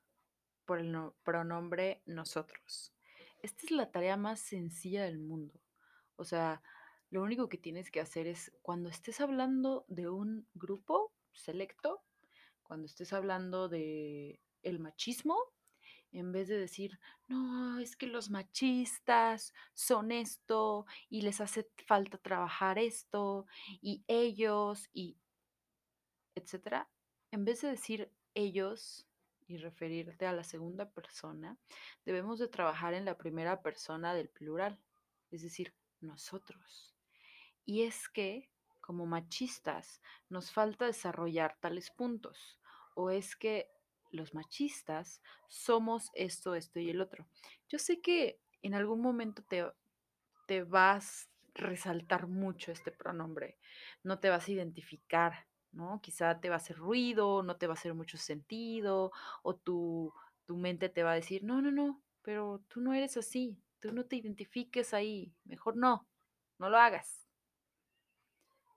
por 0.70 0.80
el 0.80 0.96
pronombre 1.24 2.04
nosotros. 2.06 2.94
Esta 3.42 3.66
es 3.66 3.72
la 3.72 3.90
tarea 3.90 4.18
más 4.18 4.40
sencilla 4.40 5.04
del 5.04 5.18
mundo. 5.18 5.60
O 6.16 6.24
sea, 6.24 6.62
lo 7.10 7.24
único 7.24 7.50
que 7.50 7.58
tienes 7.58 7.90
que 7.90 8.00
hacer 8.00 8.28
es 8.28 8.52
cuando 8.62 8.88
estés 8.88 9.20
hablando 9.20 9.84
de 9.88 10.10
un 10.10 10.48
grupo 10.54 11.12
selecto, 11.34 12.04
cuando 12.62 12.86
estés 12.86 13.14
hablando 13.14 13.68
de 13.68 14.40
el 14.62 14.78
machismo, 14.78 15.40
en 16.12 16.32
vez 16.32 16.48
de 16.48 16.60
decir, 16.60 17.00
no, 17.28 17.80
es 17.80 17.96
que 17.96 18.06
los 18.06 18.30
machistas 18.30 19.56
son 19.74 20.12
esto 20.12 20.86
y 21.10 21.24
les 21.24 21.42
hace 21.42 21.68
falta 21.88 22.20
trabajar 22.20 22.78
esto 22.78 23.48
y 23.82 24.04
ellos 24.08 24.88
y 24.94 25.18
etcétera, 26.36 26.92
en 27.32 27.44
vez 27.44 27.62
de 27.62 27.70
decir 27.70 28.14
ellos 28.36 29.09
y 29.50 29.58
referirte 29.58 30.26
a 30.26 30.34
la 30.34 30.44
segunda 30.44 30.90
persona, 30.92 31.58
debemos 32.06 32.40
de 32.40 32.48
trabajar 32.48 32.94
en 32.94 33.06
la 33.06 33.18
primera 33.18 33.62
persona 33.62 34.14
del 34.14 34.30
plural, 34.30 34.80
es 35.32 35.42
decir, 35.42 35.74
nosotros. 36.02 36.96
Y 37.66 37.84
es 37.84 38.08
que, 38.10 38.50
como 38.80 39.06
machistas, 39.06 40.02
nos 40.30 40.52
falta 40.52 40.86
desarrollar 40.86 41.58
tales 41.60 41.90
puntos, 41.90 42.60
o 42.96 43.10
es 43.10 43.36
que 43.36 43.72
los 44.12 44.34
machistas 44.34 45.22
somos 45.48 46.12
esto, 46.14 46.56
esto 46.56 46.80
y 46.80 46.90
el 46.90 47.02
otro. 47.02 47.28
Yo 47.68 47.80
sé 47.80 48.02
que 48.02 48.40
en 48.62 48.76
algún 48.76 49.02
momento 49.02 49.44
te, 49.44 49.66
te 50.48 50.64
vas 50.64 51.26
a 51.26 51.30
resaltar 51.56 52.28
mucho 52.28 52.72
este 52.72 52.92
pronombre, 52.92 53.58
no 54.04 54.20
te 54.20 54.30
vas 54.30 54.48
a 54.48 54.52
identificar, 54.52 55.48
¿no? 55.72 56.02
Quizá 56.02 56.40
te 56.40 56.50
va 56.50 56.56
a 56.56 56.58
hacer 56.58 56.78
ruido, 56.78 57.44
no 57.44 57.58
te 57.58 57.68
va 57.68 57.74
a 57.74 57.78
hacer 57.78 57.94
mucho 57.94 58.18
sentido, 58.18 59.12
o 59.44 59.56
tu, 59.56 60.14
tu 60.46 60.58
mente 60.58 60.90
te 60.90 61.04
va 61.04 61.12
a 61.12 61.16
decir, 61.16 61.44
no, 61.44 61.62
no, 61.62 61.72
no, 61.72 62.02
pero 62.22 62.62
tú 62.68 62.82
no 62.82 62.94
eres 62.94 63.18
así, 63.18 63.62
tú 63.80 63.92
no 63.92 64.06
te 64.06 64.16
identifiques 64.16 64.94
ahí, 64.94 65.34
mejor 65.46 65.76
no, 65.78 66.08
no 66.58 66.70
lo 66.70 66.78
hagas. 66.78 67.28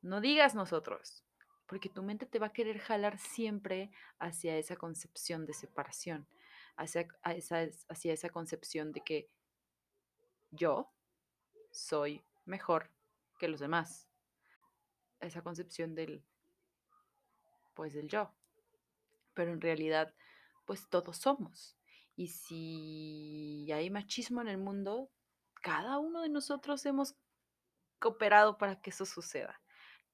No 0.02 0.20
digas 0.20 0.54
nosotros, 0.54 1.24
porque 1.66 1.88
tu 1.88 2.02
mente 2.02 2.26
te 2.26 2.38
va 2.38 2.48
a 2.48 2.52
querer 2.52 2.78
jalar 2.78 3.18
siempre 3.18 3.90
hacia 4.18 4.56
esa 4.56 4.76
concepción 4.76 5.46
de 5.46 5.54
separación, 5.54 6.26
hacia, 6.76 7.08
esa, 7.24 7.68
hacia 7.88 8.12
esa 8.12 8.28
concepción 8.30 8.92
de 8.92 9.00
que 9.00 9.30
yo 10.50 10.92
soy 11.70 12.22
mejor 12.44 12.90
que 13.38 13.48
los 13.48 13.60
demás, 13.60 14.08
esa 15.20 15.42
concepción 15.42 15.94
del, 15.94 16.24
pues 17.74 17.92
del 17.92 18.08
yo, 18.08 18.32
pero 19.34 19.52
en 19.52 19.60
realidad, 19.60 20.14
pues 20.64 20.88
todos 20.88 21.16
somos. 21.16 21.76
Y 22.14 22.28
si 22.28 23.70
hay 23.72 23.90
machismo 23.90 24.40
en 24.40 24.48
el 24.48 24.58
mundo, 24.58 25.10
cada 25.62 25.98
uno 25.98 26.22
de 26.22 26.28
nosotros 26.28 26.84
hemos 26.86 27.14
cooperado 27.98 28.58
para 28.58 28.80
que 28.80 28.90
eso 28.90 29.06
suceda. 29.06 29.60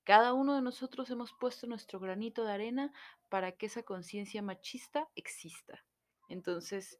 Cada 0.04 0.32
uno 0.32 0.54
de 0.54 0.62
nosotros 0.62 1.10
hemos 1.10 1.32
puesto 1.32 1.66
nuestro 1.66 2.00
granito 2.00 2.44
de 2.44 2.52
arena 2.52 2.92
para 3.28 3.52
que 3.52 3.66
esa 3.66 3.82
conciencia 3.82 4.40
machista 4.42 5.08
exista. 5.14 5.84
Entonces, 6.28 6.98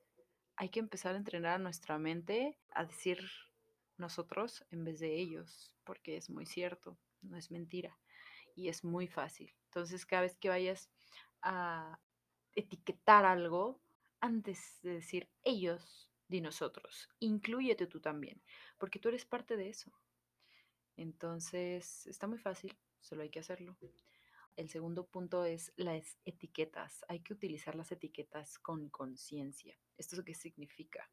hay 0.56 0.70
que 0.70 0.80
empezar 0.80 1.14
a 1.14 1.18
entrenar 1.18 1.54
a 1.54 1.58
nuestra 1.58 1.98
mente 1.98 2.58
a 2.74 2.84
decir 2.84 3.20
nosotros 3.96 4.64
en 4.70 4.84
vez 4.84 4.98
de 4.98 5.16
ellos, 5.16 5.72
porque 5.84 6.16
es 6.16 6.30
muy 6.30 6.46
cierto, 6.46 6.98
no 7.22 7.36
es 7.36 7.50
mentira 7.50 7.98
y 8.54 8.68
es 8.68 8.84
muy 8.84 9.06
fácil. 9.06 9.54
Entonces, 9.78 10.06
cada 10.06 10.22
vez 10.22 10.36
que 10.36 10.48
vayas 10.48 10.90
a 11.40 12.00
etiquetar 12.54 13.24
algo, 13.24 13.80
antes 14.20 14.80
de 14.82 14.94
decir 14.94 15.30
ellos, 15.44 16.10
di 16.26 16.40
nosotros, 16.40 17.08
incluyete 17.20 17.86
tú 17.86 18.00
también, 18.00 18.42
porque 18.76 18.98
tú 18.98 19.08
eres 19.08 19.24
parte 19.24 19.56
de 19.56 19.68
eso. 19.68 19.92
Entonces, 20.96 22.06
está 22.08 22.26
muy 22.26 22.38
fácil 22.38 22.76
solo 23.00 23.22
hay 23.22 23.30
que 23.30 23.40
hacerlo. 23.40 23.76
El 24.56 24.68
segundo 24.68 25.06
punto 25.06 25.44
es 25.44 25.72
las 25.76 26.18
etiquetas. 26.24 27.04
Hay 27.08 27.20
que 27.20 27.32
utilizar 27.32 27.74
las 27.76 27.92
etiquetas 27.92 28.58
con 28.58 28.88
conciencia. 28.88 29.78
¿Esto 29.96 30.24
qué 30.24 30.34
significa? 30.34 31.08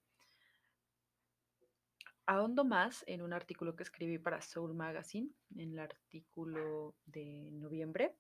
Ahondo 2.26 2.66
más 2.66 3.04
en 3.06 3.22
un 3.22 3.34
artículo 3.34 3.76
que 3.76 3.84
escribí 3.84 4.18
para 4.18 4.42
Soul 4.42 4.74
Magazine, 4.74 5.30
en 5.56 5.74
el 5.74 5.80
artículo 5.80 6.96
de 7.06 7.52
noviembre, 7.52 8.18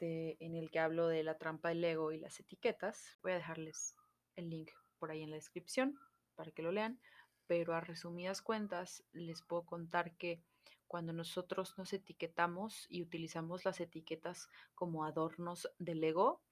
en 0.00 0.54
el 0.54 0.70
que 0.70 0.78
hablo 0.78 1.08
de 1.08 1.22
la 1.22 1.38
trampa 1.38 1.70
del 1.70 1.84
ego 1.84 2.12
y 2.12 2.18
las 2.18 2.40
etiquetas. 2.40 3.18
Voy 3.22 3.32
a 3.32 3.36
dejarles 3.36 3.96
el 4.36 4.50
link 4.50 4.70
por 4.98 5.10
ahí 5.10 5.22
en 5.22 5.30
la 5.30 5.36
descripción 5.36 5.98
para 6.34 6.50
que 6.50 6.62
lo 6.62 6.72
lean, 6.72 7.00
pero 7.46 7.74
a 7.74 7.80
resumidas 7.80 8.42
cuentas 8.42 9.04
les 9.12 9.42
puedo 9.42 9.64
contar 9.64 10.16
que 10.16 10.42
cuando 10.86 11.12
nosotros 11.12 11.78
nos 11.78 11.92
etiquetamos 11.92 12.86
y 12.88 13.02
utilizamos 13.02 13.64
las 13.64 13.80
etiquetas 13.80 14.48
como 14.74 15.04
adornos 15.04 15.70
del 15.78 16.02
ego, 16.02 16.42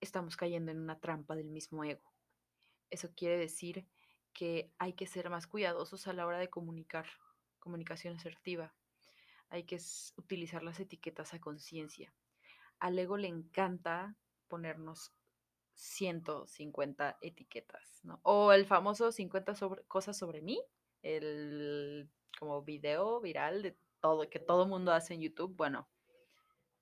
estamos 0.00 0.36
cayendo 0.36 0.72
en 0.72 0.78
una 0.78 0.98
trampa 0.98 1.36
del 1.36 1.50
mismo 1.50 1.84
ego. 1.84 2.12
Eso 2.90 3.10
quiere 3.14 3.36
decir 3.36 3.86
que 4.32 4.72
hay 4.78 4.94
que 4.94 5.06
ser 5.06 5.28
más 5.30 5.46
cuidadosos 5.46 6.06
a 6.06 6.12
la 6.12 6.26
hora 6.26 6.38
de 6.38 6.50
comunicar, 6.50 7.06
comunicación 7.58 8.16
asertiva. 8.16 8.74
Hay 9.52 9.64
que 9.64 9.78
utilizar 10.16 10.62
las 10.62 10.80
etiquetas 10.80 11.34
a 11.34 11.40
conciencia. 11.40 12.10
Al 12.78 12.98
ego 12.98 13.18
le 13.18 13.28
encanta 13.28 14.16
ponernos 14.48 15.12
150 15.74 17.18
etiquetas, 17.20 18.00
¿no? 18.02 18.18
O 18.22 18.52
el 18.52 18.64
famoso 18.64 19.12
50 19.12 19.54
cosas 19.88 20.16
sobre 20.16 20.40
mí, 20.40 20.58
el 21.02 22.08
como 22.38 22.62
video 22.62 23.20
viral 23.20 23.62
de 23.62 23.76
todo, 24.00 24.26
que 24.30 24.38
todo 24.38 24.66
mundo 24.66 24.90
hace 24.90 25.12
en 25.12 25.20
YouTube, 25.20 25.54
bueno, 25.54 25.86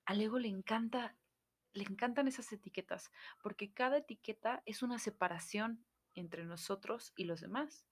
al 0.04 0.20
ego 0.20 0.38
le 0.38 0.46
encanta, 0.46 1.16
le 1.72 1.83
encantan 1.83 2.28
esas 2.28 2.52
etiquetas, 2.52 3.11
porque 3.42 3.72
cada 3.72 3.98
etiqueta 3.98 4.62
es 4.64 4.85
una 4.85 5.00
separación 5.00 5.85
entre 6.14 6.44
nosotros 6.44 7.12
y 7.16 7.24
los 7.24 7.40
demás. 7.40 7.85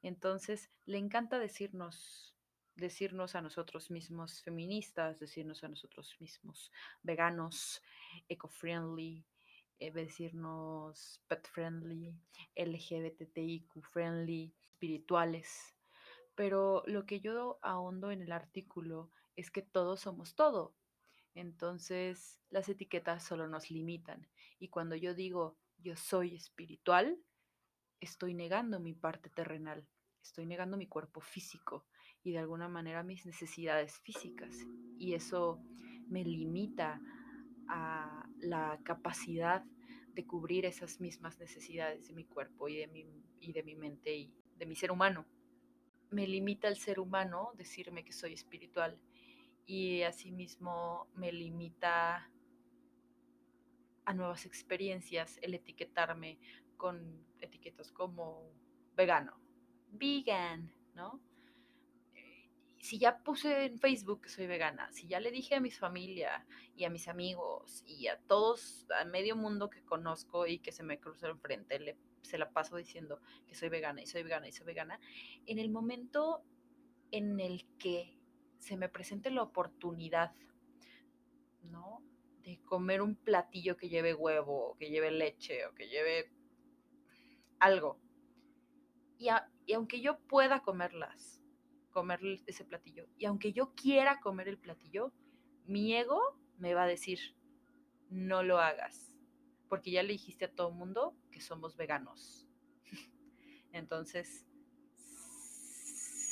Entonces, 0.00 0.70
le 0.86 0.96
encanta 0.96 1.38
decirnos, 1.38 2.33
decirnos 2.76 3.34
a 3.34 3.40
nosotros 3.40 3.90
mismos 3.90 4.42
feministas, 4.42 5.18
decirnos 5.18 5.62
a 5.64 5.68
nosotros 5.68 6.16
mismos 6.20 6.72
veganos, 7.02 7.82
eco-friendly, 8.28 9.24
eh, 9.78 9.92
decirnos 9.92 11.20
pet-friendly, 11.28 12.14
LGBTIQ-friendly, 12.56 14.54
espirituales. 14.60 15.76
Pero 16.34 16.82
lo 16.86 17.06
que 17.06 17.20
yo 17.20 17.58
ahondo 17.62 18.10
en 18.10 18.22
el 18.22 18.32
artículo 18.32 19.10
es 19.36 19.50
que 19.50 19.62
todos 19.62 20.00
somos 20.00 20.34
todo. 20.34 20.74
Entonces, 21.34 22.40
las 22.50 22.68
etiquetas 22.68 23.24
solo 23.24 23.48
nos 23.48 23.70
limitan. 23.70 24.28
Y 24.58 24.68
cuando 24.68 24.96
yo 24.96 25.14
digo 25.14 25.56
yo 25.78 25.96
soy 25.96 26.34
espiritual, 26.34 27.18
estoy 28.00 28.34
negando 28.34 28.80
mi 28.80 28.94
parte 28.94 29.28
terrenal, 29.28 29.86
estoy 30.22 30.46
negando 30.46 30.76
mi 30.76 30.86
cuerpo 30.86 31.20
físico 31.20 31.84
y 32.24 32.32
de 32.32 32.38
alguna 32.38 32.68
manera 32.68 33.02
mis 33.02 33.24
necesidades 33.24 34.00
físicas. 34.00 34.66
Y 34.98 35.14
eso 35.14 35.60
me 36.08 36.24
limita 36.24 37.00
a 37.68 38.26
la 38.40 38.80
capacidad 38.82 39.64
de 40.14 40.26
cubrir 40.26 40.64
esas 40.64 41.00
mismas 41.00 41.38
necesidades 41.38 42.08
de 42.08 42.14
mi 42.14 42.24
cuerpo 42.24 42.68
y 42.68 42.76
de 42.78 42.88
mi, 42.88 43.06
y 43.40 43.52
de 43.52 43.62
mi 43.62 43.76
mente 43.76 44.16
y 44.16 44.32
de 44.58 44.66
mi 44.66 44.74
ser 44.74 44.90
humano 44.90 45.26
me 46.14 46.28
limita 46.28 46.68
el 46.68 46.76
ser 46.76 47.00
humano 47.00 47.50
decirme 47.56 48.04
que 48.04 48.12
soy 48.12 48.32
espiritual 48.34 48.98
y 49.66 50.02
asimismo 50.02 51.08
me 51.14 51.32
limita 51.32 52.30
a 54.04 54.14
nuevas 54.14 54.46
experiencias 54.46 55.38
el 55.42 55.54
etiquetarme 55.54 56.38
con 56.76 57.26
etiquetas 57.40 57.90
como 57.90 58.52
vegano, 58.94 59.40
vegan, 59.90 60.72
¿no? 60.94 61.20
Si 62.84 62.98
ya 62.98 63.16
puse 63.16 63.64
en 63.64 63.78
Facebook 63.78 64.20
que 64.20 64.28
soy 64.28 64.46
vegana, 64.46 64.92
si 64.92 65.06
ya 65.06 65.18
le 65.18 65.30
dije 65.30 65.54
a 65.54 65.60
mi 65.60 65.70
familia 65.70 66.44
y 66.76 66.84
a 66.84 66.90
mis 66.90 67.08
amigos 67.08 67.82
y 67.86 68.08
a 68.08 68.18
todos, 68.18 68.86
a 69.00 69.06
medio 69.06 69.36
mundo 69.36 69.70
que 69.70 69.82
conozco 69.82 70.46
y 70.46 70.58
que 70.58 70.70
se 70.70 70.82
me 70.82 71.00
cruza 71.00 71.28
enfrente, 71.28 71.78
le, 71.78 71.96
se 72.20 72.36
la 72.36 72.50
paso 72.50 72.76
diciendo 72.76 73.22
que 73.46 73.54
soy 73.54 73.70
vegana 73.70 74.02
y 74.02 74.06
soy 74.06 74.22
vegana 74.22 74.48
y 74.48 74.52
soy 74.52 74.66
vegana, 74.66 75.00
en 75.46 75.58
el 75.58 75.70
momento 75.70 76.44
en 77.10 77.40
el 77.40 77.64
que 77.78 78.18
se 78.58 78.76
me 78.76 78.90
presente 78.90 79.30
la 79.30 79.44
oportunidad, 79.44 80.34
¿no? 81.62 82.02
De 82.42 82.60
comer 82.66 83.00
un 83.00 83.16
platillo 83.16 83.78
que 83.78 83.88
lleve 83.88 84.12
huevo, 84.12 84.72
o 84.72 84.76
que 84.76 84.90
lleve 84.90 85.10
leche, 85.10 85.64
o 85.64 85.74
que 85.74 85.88
lleve 85.88 86.30
algo. 87.60 87.98
Y 89.16 89.72
aunque 89.72 90.02
yo 90.02 90.18
pueda 90.18 90.60
comerlas, 90.60 91.40
comer 91.94 92.20
ese 92.46 92.64
platillo. 92.64 93.06
Y 93.16 93.24
aunque 93.24 93.52
yo 93.52 93.72
quiera 93.74 94.20
comer 94.20 94.48
el 94.48 94.58
platillo, 94.58 95.12
mi 95.64 95.94
ego 95.94 96.20
me 96.58 96.74
va 96.74 96.82
a 96.82 96.88
decir, 96.88 97.20
no 98.10 98.42
lo 98.42 98.58
hagas, 98.58 99.16
porque 99.68 99.92
ya 99.92 100.02
le 100.02 100.12
dijiste 100.12 100.44
a 100.44 100.52
todo 100.52 100.68
el 100.68 100.74
mundo 100.74 101.16
que 101.30 101.40
somos 101.40 101.76
veganos. 101.76 102.46
Entonces, 103.72 104.44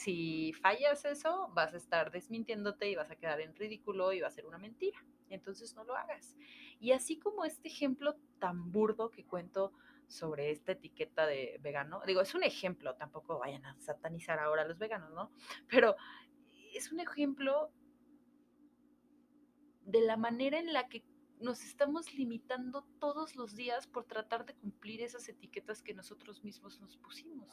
si 0.02 0.52
fallas 0.54 1.04
eso, 1.04 1.48
vas 1.54 1.72
a 1.74 1.76
estar 1.76 2.10
desmintiéndote 2.10 2.90
y 2.90 2.96
vas 2.96 3.10
a 3.10 3.16
quedar 3.16 3.40
en 3.40 3.54
ridículo 3.54 4.12
y 4.12 4.20
va 4.20 4.26
a 4.26 4.32
ser 4.32 4.46
una 4.46 4.58
mentira. 4.58 4.98
Entonces 5.30 5.74
no 5.76 5.84
lo 5.84 5.96
hagas. 5.96 6.36
Y 6.80 6.90
así 6.90 7.18
como 7.18 7.44
este 7.44 7.68
ejemplo 7.68 8.16
tan 8.40 8.72
burdo 8.72 9.10
que 9.10 9.24
cuento 9.24 9.72
sobre 10.08 10.50
esta 10.50 10.72
etiqueta 10.72 11.26
de 11.26 11.58
vegano. 11.62 12.02
Digo, 12.06 12.20
es 12.20 12.34
un 12.34 12.42
ejemplo, 12.42 12.94
tampoco 12.96 13.38
vayan 13.38 13.64
a 13.64 13.80
satanizar 13.80 14.38
ahora 14.38 14.62
a 14.62 14.66
los 14.66 14.78
veganos, 14.78 15.10
¿no? 15.12 15.30
Pero 15.68 15.96
es 16.74 16.92
un 16.92 17.00
ejemplo 17.00 17.70
de 19.84 20.00
la 20.00 20.16
manera 20.16 20.58
en 20.58 20.72
la 20.72 20.88
que 20.88 21.04
nos 21.40 21.64
estamos 21.64 22.14
limitando 22.14 22.86
todos 23.00 23.34
los 23.34 23.56
días 23.56 23.86
por 23.86 24.04
tratar 24.04 24.46
de 24.46 24.54
cumplir 24.54 25.02
esas 25.02 25.28
etiquetas 25.28 25.82
que 25.82 25.92
nosotros 25.92 26.44
mismos 26.44 26.80
nos 26.80 26.96
pusimos. 26.96 27.50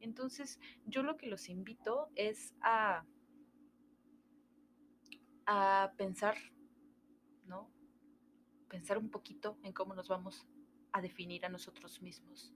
Entonces, 0.00 0.60
yo 0.84 1.02
lo 1.02 1.16
que 1.16 1.26
los 1.26 1.48
invito 1.48 2.10
es 2.14 2.54
a, 2.60 3.04
a 5.46 5.92
pensar, 5.96 6.36
¿no? 7.46 7.70
Pensar 8.68 8.98
un 8.98 9.10
poquito 9.10 9.58
en 9.62 9.72
cómo 9.72 9.94
nos 9.94 10.08
vamos 10.08 10.46
a 10.96 11.02
definir 11.02 11.44
a 11.44 11.50
nosotros 11.50 12.00
mismos. 12.00 12.54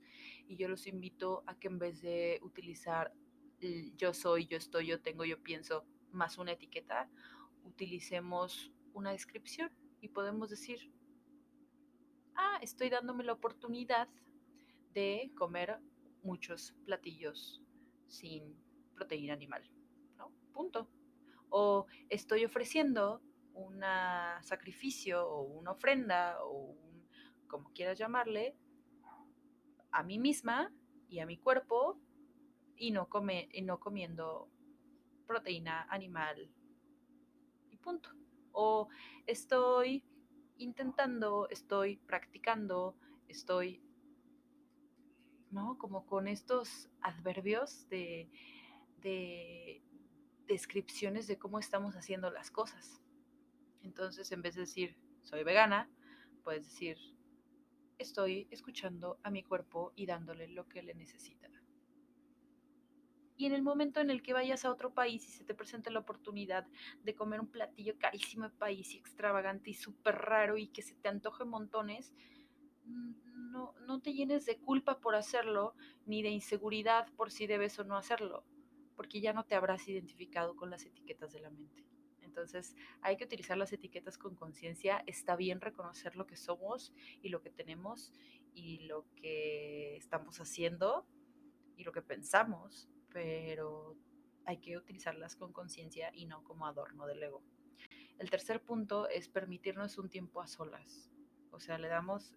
Y 0.48 0.56
yo 0.56 0.66
los 0.66 0.86
invito 0.86 1.44
a 1.46 1.58
que 1.58 1.68
en 1.68 1.78
vez 1.78 2.00
de 2.00 2.40
utilizar 2.42 3.12
yo 3.96 4.14
soy, 4.14 4.46
yo 4.46 4.56
estoy, 4.56 4.86
yo 4.86 5.02
tengo, 5.02 5.26
yo 5.26 5.42
pienso, 5.42 5.84
más 6.10 6.38
una 6.38 6.52
etiqueta, 6.52 7.10
utilicemos 7.64 8.72
una 8.94 9.12
descripción 9.12 9.70
y 10.00 10.08
podemos 10.08 10.48
decir, 10.48 10.90
ah, 12.34 12.58
estoy 12.62 12.88
dándome 12.88 13.24
la 13.24 13.34
oportunidad 13.34 14.08
de 14.94 15.30
comer 15.36 15.78
muchos 16.22 16.72
platillos 16.86 17.62
sin 18.08 18.56
proteína 18.94 19.34
animal. 19.34 19.62
Punto. 20.54 20.88
O 21.50 21.86
estoy 22.08 22.46
ofreciendo 22.46 23.20
un 23.52 23.82
sacrificio 24.40 25.28
o 25.28 25.42
una 25.42 25.72
ofrenda 25.72 26.42
o 26.42 26.72
un 26.72 26.89
como 27.50 27.72
quieras 27.72 27.98
llamarle, 27.98 28.54
a 29.90 30.02
mí 30.02 30.18
misma 30.18 30.72
y 31.08 31.18
a 31.18 31.26
mi 31.26 31.36
cuerpo 31.36 32.00
y 32.76 32.92
no, 32.92 33.08
come, 33.08 33.48
y 33.52 33.62
no 33.62 33.80
comiendo 33.80 34.48
proteína 35.26 35.86
animal 35.90 36.50
y 37.70 37.76
punto. 37.76 38.10
O 38.52 38.88
estoy 39.26 40.04
intentando, 40.58 41.48
estoy 41.50 41.96
practicando, 41.96 42.96
estoy, 43.28 43.82
¿no? 45.50 45.76
Como 45.76 46.06
con 46.06 46.28
estos 46.28 46.88
adverbios 47.00 47.88
de, 47.88 48.30
de 49.02 49.82
descripciones 50.46 51.26
de 51.26 51.38
cómo 51.38 51.58
estamos 51.58 51.96
haciendo 51.96 52.30
las 52.30 52.50
cosas. 52.50 53.02
Entonces, 53.82 54.30
en 54.32 54.42
vez 54.42 54.54
de 54.54 54.62
decir 54.62 54.96
soy 55.22 55.44
vegana, 55.44 55.90
puedes 56.42 56.64
decir 56.64 56.98
estoy 58.00 58.48
escuchando 58.50 59.18
a 59.22 59.30
mi 59.30 59.42
cuerpo 59.42 59.92
y 59.94 60.06
dándole 60.06 60.48
lo 60.48 60.66
que 60.68 60.82
le 60.82 60.94
necesita. 60.94 61.48
Y 63.36 63.46
en 63.46 63.54
el 63.54 63.62
momento 63.62 64.00
en 64.00 64.10
el 64.10 64.22
que 64.22 64.34
vayas 64.34 64.64
a 64.64 64.70
otro 64.70 64.92
país 64.92 65.26
y 65.26 65.30
se 65.30 65.44
te 65.44 65.54
presente 65.54 65.90
la 65.90 66.00
oportunidad 66.00 66.66
de 67.02 67.14
comer 67.14 67.40
un 67.40 67.50
platillo 67.50 67.96
carísimo 67.98 68.44
de 68.44 68.56
país 68.56 68.94
y 68.94 68.98
extravagante 68.98 69.70
y 69.70 69.74
súper 69.74 70.16
raro 70.16 70.58
y 70.58 70.68
que 70.68 70.82
se 70.82 70.94
te 70.94 71.08
antoje 71.08 71.44
montones, 71.44 72.12
no, 72.84 73.74
no 73.86 74.00
te 74.00 74.12
llenes 74.12 74.44
de 74.44 74.58
culpa 74.58 75.00
por 75.00 75.14
hacerlo 75.14 75.74
ni 76.06 76.22
de 76.22 76.30
inseguridad 76.30 77.06
por 77.16 77.30
si 77.30 77.46
debes 77.46 77.78
o 77.78 77.84
no 77.84 77.96
hacerlo, 77.96 78.44
porque 78.94 79.20
ya 79.20 79.32
no 79.32 79.44
te 79.44 79.54
habrás 79.54 79.88
identificado 79.88 80.54
con 80.54 80.70
las 80.70 80.84
etiquetas 80.84 81.32
de 81.32 81.40
la 81.40 81.50
mente. 81.50 81.89
Entonces 82.30 82.76
hay 83.02 83.16
que 83.16 83.24
utilizar 83.24 83.58
las 83.58 83.72
etiquetas 83.72 84.16
con 84.16 84.36
conciencia. 84.36 85.02
Está 85.06 85.34
bien 85.34 85.60
reconocer 85.60 86.14
lo 86.14 86.28
que 86.28 86.36
somos 86.36 86.94
y 87.22 87.28
lo 87.28 87.42
que 87.42 87.50
tenemos 87.50 88.12
y 88.54 88.86
lo 88.86 89.04
que 89.16 89.96
estamos 89.96 90.40
haciendo 90.40 91.04
y 91.76 91.82
lo 91.82 91.90
que 91.90 92.02
pensamos, 92.02 92.88
pero 93.12 93.96
hay 94.44 94.58
que 94.58 94.76
utilizarlas 94.76 95.34
con 95.34 95.52
conciencia 95.52 96.12
y 96.14 96.26
no 96.26 96.44
como 96.44 96.66
adorno 96.66 97.04
del 97.06 97.20
ego. 97.20 97.42
El 98.18 98.30
tercer 98.30 98.62
punto 98.62 99.08
es 99.08 99.28
permitirnos 99.28 99.98
un 99.98 100.08
tiempo 100.08 100.40
a 100.40 100.46
solas. 100.46 101.10
O 101.50 101.58
sea, 101.58 101.78
le 101.78 101.88
damos 101.88 102.36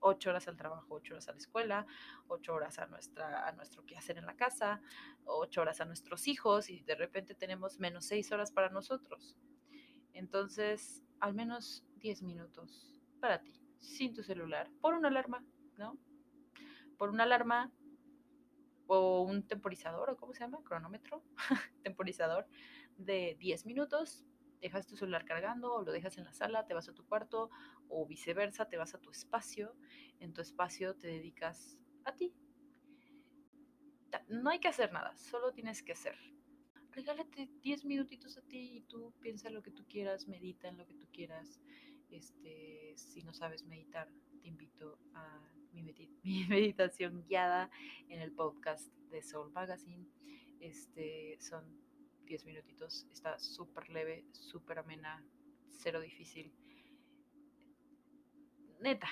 ocho 0.00 0.30
horas 0.30 0.48
al 0.48 0.56
trabajo, 0.56 0.86
ocho 0.94 1.14
horas 1.14 1.28
a 1.28 1.32
la 1.32 1.38
escuela, 1.38 1.86
ocho 2.26 2.54
horas 2.54 2.78
a, 2.78 2.86
nuestra, 2.86 3.46
a 3.46 3.52
nuestro 3.52 3.84
quehacer 3.84 4.18
en 4.18 4.26
la 4.26 4.36
casa, 4.36 4.80
ocho 5.24 5.60
horas 5.60 5.80
a 5.80 5.84
nuestros 5.84 6.28
hijos 6.28 6.70
y 6.70 6.82
de 6.82 6.94
repente 6.94 7.34
tenemos 7.34 7.78
menos 7.78 8.06
seis 8.06 8.32
horas 8.32 8.52
para 8.52 8.68
nosotros. 8.70 9.36
Entonces, 10.12 11.04
al 11.20 11.34
menos 11.34 11.84
diez 11.96 12.22
minutos 12.22 13.00
para 13.20 13.42
ti, 13.42 13.60
sin 13.78 14.14
tu 14.14 14.22
celular, 14.22 14.70
por 14.80 14.94
una 14.94 15.08
alarma, 15.08 15.44
¿no? 15.76 15.98
Por 16.96 17.10
una 17.10 17.24
alarma 17.24 17.72
o 18.88 19.22
un 19.22 19.46
temporizador, 19.46 20.10
o 20.10 20.16
cómo 20.16 20.32
se 20.32 20.40
llama, 20.40 20.62
cronómetro, 20.64 21.22
temporizador 21.82 22.46
de 22.96 23.36
10 23.38 23.66
minutos 23.66 24.26
dejas 24.60 24.86
tu 24.86 24.96
celular 24.96 25.24
cargando 25.24 25.74
o 25.74 25.82
lo 25.82 25.92
dejas 25.92 26.18
en 26.18 26.24
la 26.24 26.32
sala, 26.32 26.66
te 26.66 26.74
vas 26.74 26.88
a 26.88 26.94
tu 26.94 27.04
cuarto 27.04 27.50
o 27.88 28.06
viceversa, 28.06 28.68
te 28.68 28.76
vas 28.76 28.94
a 28.94 29.00
tu 29.00 29.10
espacio. 29.10 29.74
En 30.20 30.32
tu 30.32 30.40
espacio 30.40 30.94
te 30.96 31.08
dedicas 31.08 31.78
a 32.04 32.14
ti. 32.14 32.34
No 34.28 34.50
hay 34.50 34.58
que 34.58 34.68
hacer 34.68 34.92
nada, 34.92 35.16
solo 35.16 35.52
tienes 35.52 35.82
que 35.82 35.94
ser. 35.94 36.16
Regálate 36.92 37.48
10 37.62 37.84
minutitos 37.84 38.38
a 38.38 38.42
ti 38.42 38.78
y 38.78 38.80
tú 38.82 39.12
piensa 39.20 39.50
lo 39.50 39.62
que 39.62 39.70
tú 39.70 39.84
quieras, 39.86 40.26
medita 40.26 40.68
en 40.68 40.78
lo 40.78 40.86
que 40.86 40.94
tú 40.94 41.06
quieras. 41.12 41.60
Este, 42.10 42.94
si 42.96 43.22
no 43.22 43.34
sabes 43.34 43.64
meditar, 43.64 44.08
te 44.40 44.48
invito 44.48 44.98
a 45.14 45.40
mi, 45.72 45.82
mi 46.24 46.46
meditación 46.46 47.22
guiada 47.22 47.70
en 48.08 48.20
el 48.20 48.32
podcast 48.32 48.88
de 49.10 49.22
Soul 49.22 49.52
Magazine. 49.52 50.06
Este, 50.60 51.36
son 51.40 51.64
10 52.28 52.44
minutitos. 52.44 53.06
Está 53.10 53.38
súper 53.38 53.88
leve, 53.88 54.26
súper 54.32 54.78
amena, 54.78 55.24
cero 55.70 56.00
difícil. 56.00 56.52
Neta, 58.80 59.08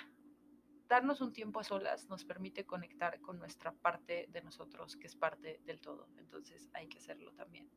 darnos 0.87 1.21
un 1.21 1.33
tiempo 1.33 1.59
a 1.59 1.65
solas 1.65 2.09
nos 2.09 2.25
permite 2.25 2.67
conectar 2.67 3.21
con 3.21 3.39
nuestra 3.39 3.73
parte 3.73 4.27
de 4.29 4.43
nosotros, 4.43 4.97
que 4.97 5.07
es 5.07 5.17
parte 5.17 5.61
del 5.65 5.81
todo. 5.81 6.09
Entonces 6.19 6.69
hay 6.75 6.89
que 6.89 6.99
hacerlo 6.99 7.33
también. 7.33 7.71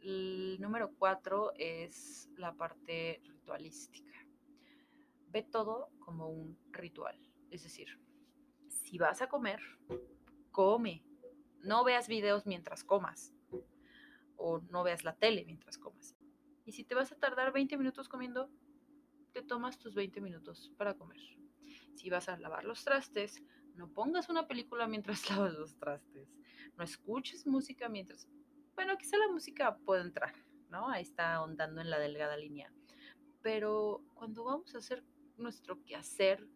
El 0.00 0.58
número 0.60 0.92
cuatro 0.98 1.52
es 1.56 2.28
la 2.36 2.54
parte 2.54 3.20
ritualística. 3.24 4.14
Ve 5.28 5.42
todo 5.42 5.90
como 5.98 6.28
un 6.28 6.58
ritual. 6.70 7.18
Es 7.50 7.62
decir, 7.62 8.00
si 8.68 8.98
vas 8.98 9.20
a 9.20 9.28
comer, 9.28 9.60
come. 10.50 11.04
No 11.60 11.84
veas 11.84 12.08
videos 12.08 12.44
mientras 12.46 12.84
comas 12.84 13.32
o 14.36 14.60
no 14.70 14.82
veas 14.82 15.04
la 15.04 15.16
tele 15.16 15.44
mientras 15.44 15.78
comas. 15.78 16.16
Y 16.64 16.72
si 16.72 16.84
te 16.84 16.94
vas 16.94 17.12
a 17.12 17.16
tardar 17.16 17.52
20 17.52 17.76
minutos 17.76 18.08
comiendo, 18.08 18.50
te 19.32 19.42
tomas 19.42 19.78
tus 19.78 19.94
20 19.94 20.20
minutos 20.20 20.72
para 20.76 20.94
comer. 20.94 21.20
Si 21.94 22.10
vas 22.10 22.28
a 22.28 22.38
lavar 22.38 22.64
los 22.64 22.84
trastes, 22.84 23.42
no 23.74 23.88
pongas 23.88 24.28
una 24.28 24.46
película 24.46 24.86
mientras 24.86 25.28
lavas 25.30 25.54
los 25.54 25.76
trastes. 25.76 26.28
No 26.76 26.84
escuches 26.84 27.46
música 27.46 27.88
mientras... 27.88 28.28
Bueno, 28.74 28.96
quizá 28.96 29.16
la 29.18 29.28
música 29.28 29.76
puede 29.78 30.02
entrar, 30.02 30.34
¿no? 30.70 30.88
Ahí 30.88 31.02
está 31.02 31.34
ahondando 31.34 31.80
en 31.80 31.90
la 31.90 31.98
delgada 31.98 32.36
línea. 32.36 32.72
Pero 33.42 34.02
cuando 34.14 34.44
vamos 34.44 34.74
a 34.74 34.78
hacer 34.78 35.04
nuestro 35.36 35.82
quehacer 35.84 36.48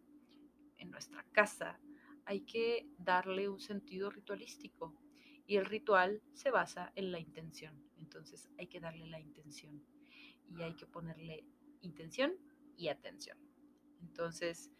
en 0.77 0.91
nuestra 0.91 1.23
casa, 1.31 1.79
hay 2.25 2.41
que 2.41 2.87
darle 2.97 3.49
un 3.49 3.59
sentido 3.59 4.09
ritualístico. 4.09 4.95
Y 5.49 5.57
el 5.57 5.65
ritual 5.65 6.21
se 6.33 6.51
basa 6.51 6.93
en 6.95 7.11
la 7.11 7.19
intención. 7.19 7.73
Entonces 7.97 8.51
hay 8.59 8.67
que 8.67 8.79
darle 8.79 9.07
la 9.07 9.19
intención. 9.19 9.83
Y 10.47 10.61
hay 10.61 10.75
que 10.75 10.85
ponerle 10.85 11.43
intención 11.81 12.33
y 12.77 12.89
atención. 12.89 13.35
Entonces, 13.99 14.71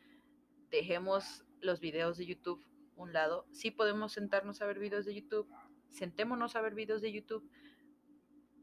dejemos 0.69 1.43
los 1.59 1.79
videos 1.79 2.17
de 2.17 2.27
YouTube 2.27 2.63
un 2.95 3.13
lado. 3.13 3.47
Sí 3.51 3.71
podemos 3.71 4.13
sentarnos 4.13 4.61
a 4.61 4.67
ver 4.67 4.77
videos 4.77 5.05
de 5.05 5.15
YouTube. 5.15 5.51
Sentémonos 5.89 6.55
a 6.55 6.61
ver 6.61 6.75
videos 6.75 7.01
de 7.01 7.11
YouTube 7.11 7.49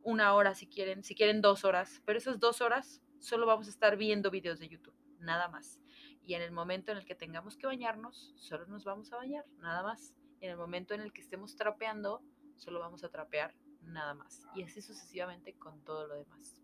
una 0.05 0.35
hora 0.35 0.55
si 0.55 0.69
quieren, 0.69 1.03
si 1.03 1.17
quieren 1.17 1.41
dos 1.41 1.65
horas, 1.65 2.01
pero 2.05 2.17
esas 2.17 2.39
dos 2.39 2.61
horas 2.61 3.03
solo 3.19 3.45
vamos 3.45 3.67
a 3.67 3.71
estar 3.71 3.97
viendo 3.97 4.31
videos 4.31 4.61
de 4.61 4.69
YouTube, 4.69 4.95
nada 5.19 5.49
más. 5.49 5.81
Y 6.23 6.35
en 6.35 6.43
el 6.43 6.53
momento 6.53 6.93
en 6.93 6.99
el 6.99 7.05
que 7.05 7.17
tengamos 7.17 7.57
que 7.57 7.67
bañarnos, 7.67 8.33
solo 8.37 8.67
nos 8.67 8.85
vamos 8.85 9.13
a 9.13 9.17
bañar, 9.17 9.45
nada 9.59 9.83
más. 9.83 10.15
En 10.47 10.53
el 10.53 10.59
momento 10.59 10.95
en 10.95 11.01
el 11.01 11.13
que 11.13 11.23
estemos 11.23 11.57
trapeando, 11.57 12.23
solo 12.55 12.79
vamos 12.79 13.03
a 13.03 13.09
trapear, 13.09 13.53
nada 13.83 14.15
más. 14.15 14.47
Y 14.55 14.63
así 14.63 14.81
sucesivamente 14.81 15.55
con 15.55 15.83
todo 15.83 16.07
lo 16.07 16.15
demás. 16.15 16.63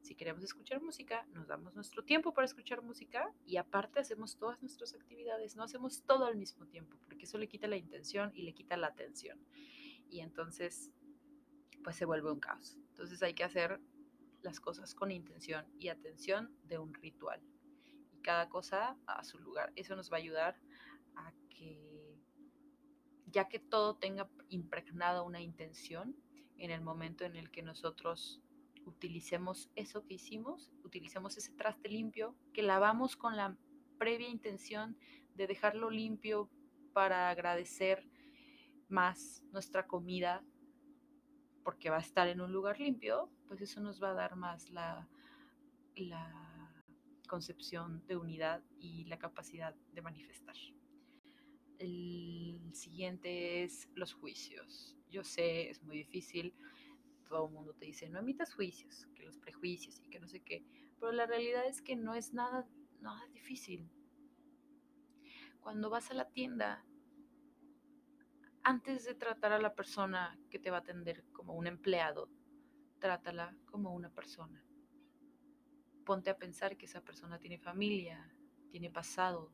Si 0.00 0.16
queremos 0.16 0.42
escuchar 0.42 0.82
música, 0.82 1.24
nos 1.32 1.46
damos 1.46 1.76
nuestro 1.76 2.02
tiempo 2.02 2.34
para 2.34 2.44
escuchar 2.44 2.82
música 2.82 3.32
y 3.46 3.56
aparte 3.56 4.00
hacemos 4.00 4.36
todas 4.36 4.60
nuestras 4.60 4.94
actividades, 4.94 5.54
no 5.54 5.62
hacemos 5.62 6.02
todo 6.02 6.26
al 6.26 6.36
mismo 6.36 6.66
tiempo, 6.66 6.98
porque 7.04 7.24
eso 7.24 7.38
le 7.38 7.46
quita 7.46 7.68
la 7.68 7.76
intención 7.76 8.32
y 8.34 8.42
le 8.42 8.52
quita 8.52 8.76
la 8.76 8.88
atención. 8.88 9.38
Y 10.10 10.18
entonces 10.18 10.90
pues 11.84 11.94
se 11.94 12.06
vuelve 12.06 12.32
un 12.32 12.40
caos. 12.40 12.76
Entonces 12.88 13.22
hay 13.22 13.34
que 13.34 13.44
hacer 13.44 13.80
las 14.42 14.58
cosas 14.58 14.92
con 14.92 15.12
intención 15.12 15.64
y 15.78 15.88
atención 15.88 16.52
de 16.64 16.78
un 16.78 16.92
ritual. 16.94 17.40
Y 18.12 18.18
cada 18.22 18.48
cosa 18.48 18.98
a 19.06 19.22
su 19.22 19.38
lugar. 19.38 19.72
Eso 19.76 19.94
nos 19.94 20.10
va 20.10 20.16
a 20.16 20.20
ayudar 20.20 20.60
a 21.14 21.32
que, 21.48 21.93
ya 23.34 23.48
que 23.48 23.58
todo 23.58 23.96
tenga 23.96 24.30
impregnada 24.48 25.22
una 25.22 25.40
intención, 25.40 26.16
en 26.56 26.70
el 26.70 26.80
momento 26.80 27.24
en 27.24 27.34
el 27.34 27.50
que 27.50 27.62
nosotros 27.62 28.40
utilicemos 28.86 29.70
eso 29.74 30.04
que 30.04 30.14
hicimos, 30.14 30.70
utilicemos 30.84 31.36
ese 31.36 31.52
traste 31.52 31.88
limpio, 31.88 32.36
que 32.52 32.62
lavamos 32.62 33.16
con 33.16 33.36
la 33.36 33.56
previa 33.98 34.28
intención 34.28 34.96
de 35.34 35.48
dejarlo 35.48 35.90
limpio 35.90 36.48
para 36.92 37.28
agradecer 37.28 38.08
más 38.88 39.42
nuestra 39.50 39.86
comida 39.88 40.44
porque 41.64 41.90
va 41.90 41.96
a 41.96 42.00
estar 42.00 42.28
en 42.28 42.40
un 42.40 42.52
lugar 42.52 42.78
limpio, 42.78 43.30
pues 43.48 43.60
eso 43.62 43.80
nos 43.80 44.00
va 44.00 44.10
a 44.10 44.14
dar 44.14 44.36
más 44.36 44.70
la, 44.70 45.08
la 45.96 46.72
concepción 47.26 48.06
de 48.06 48.16
unidad 48.16 48.62
y 48.78 49.06
la 49.06 49.18
capacidad 49.18 49.74
de 49.92 50.02
manifestar. 50.02 50.54
El 51.78 52.72
siguiente 52.72 53.62
es 53.64 53.88
los 53.94 54.14
juicios. 54.14 54.96
Yo 55.10 55.24
sé, 55.24 55.70
es 55.70 55.82
muy 55.82 55.98
difícil. 55.98 56.54
Todo 57.28 57.46
el 57.46 57.52
mundo 57.52 57.74
te 57.74 57.86
dice, 57.86 58.08
no 58.08 58.20
emitas 58.20 58.54
juicios, 58.54 59.06
que 59.14 59.24
los 59.24 59.38
prejuicios 59.38 60.00
y 60.00 60.08
que 60.08 60.20
no 60.20 60.28
sé 60.28 60.40
qué. 60.40 60.64
Pero 61.00 61.12
la 61.12 61.26
realidad 61.26 61.66
es 61.66 61.82
que 61.82 61.96
no 61.96 62.14
es 62.14 62.32
nada, 62.32 62.66
nada 63.00 63.26
difícil. 63.32 63.88
Cuando 65.60 65.90
vas 65.90 66.10
a 66.10 66.14
la 66.14 66.28
tienda 66.28 66.84
antes 68.62 69.04
de 69.04 69.14
tratar 69.14 69.52
a 69.52 69.60
la 69.60 69.74
persona 69.74 70.38
que 70.50 70.58
te 70.58 70.70
va 70.70 70.78
a 70.78 70.80
atender 70.80 71.24
como 71.32 71.54
un 71.54 71.66
empleado, 71.66 72.30
trátala 72.98 73.54
como 73.66 73.94
una 73.94 74.10
persona. 74.10 74.64
Ponte 76.06 76.30
a 76.30 76.38
pensar 76.38 76.76
que 76.76 76.86
esa 76.86 77.02
persona 77.02 77.38
tiene 77.38 77.58
familia, 77.58 78.30
tiene 78.70 78.90
pasado, 78.90 79.52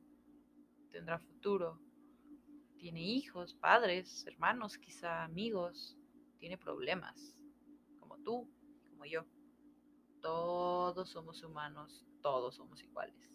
tendrá 0.90 1.18
futuro, 1.18 1.80
tiene 2.80 3.02
hijos, 3.02 3.52
padres, 3.54 4.26
hermanos, 4.26 4.78
quizá 4.78 5.22
amigos, 5.22 5.98
tiene 6.38 6.56
problemas, 6.56 7.36
como 7.98 8.16
tú, 8.18 8.50
como 8.88 9.04
yo. 9.04 9.26
Todos 10.22 11.10
somos 11.10 11.42
humanos, 11.42 12.06
todos 12.22 12.54
somos 12.54 12.82
iguales. 12.82 13.30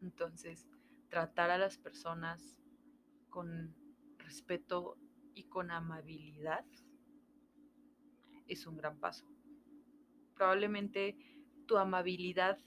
Entonces, 0.00 0.68
tratar 1.08 1.50
a 1.50 1.58
las 1.58 1.78
personas 1.78 2.62
con 3.28 3.74
respeto 4.18 4.96
y 5.34 5.44
con 5.44 5.72
amabilidad 5.72 6.64
es 8.46 8.66
un 8.68 8.76
gran 8.76 9.00
paso. 9.00 9.26
Probablemente 10.36 11.16
tu 11.66 11.76
amabilidad 11.76 12.58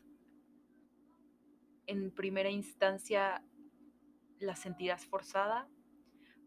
en 1.87 2.11
primera 2.11 2.49
instancia 2.49 3.41
la 4.39 4.55
sentirás 4.55 5.05
forzada, 5.05 5.67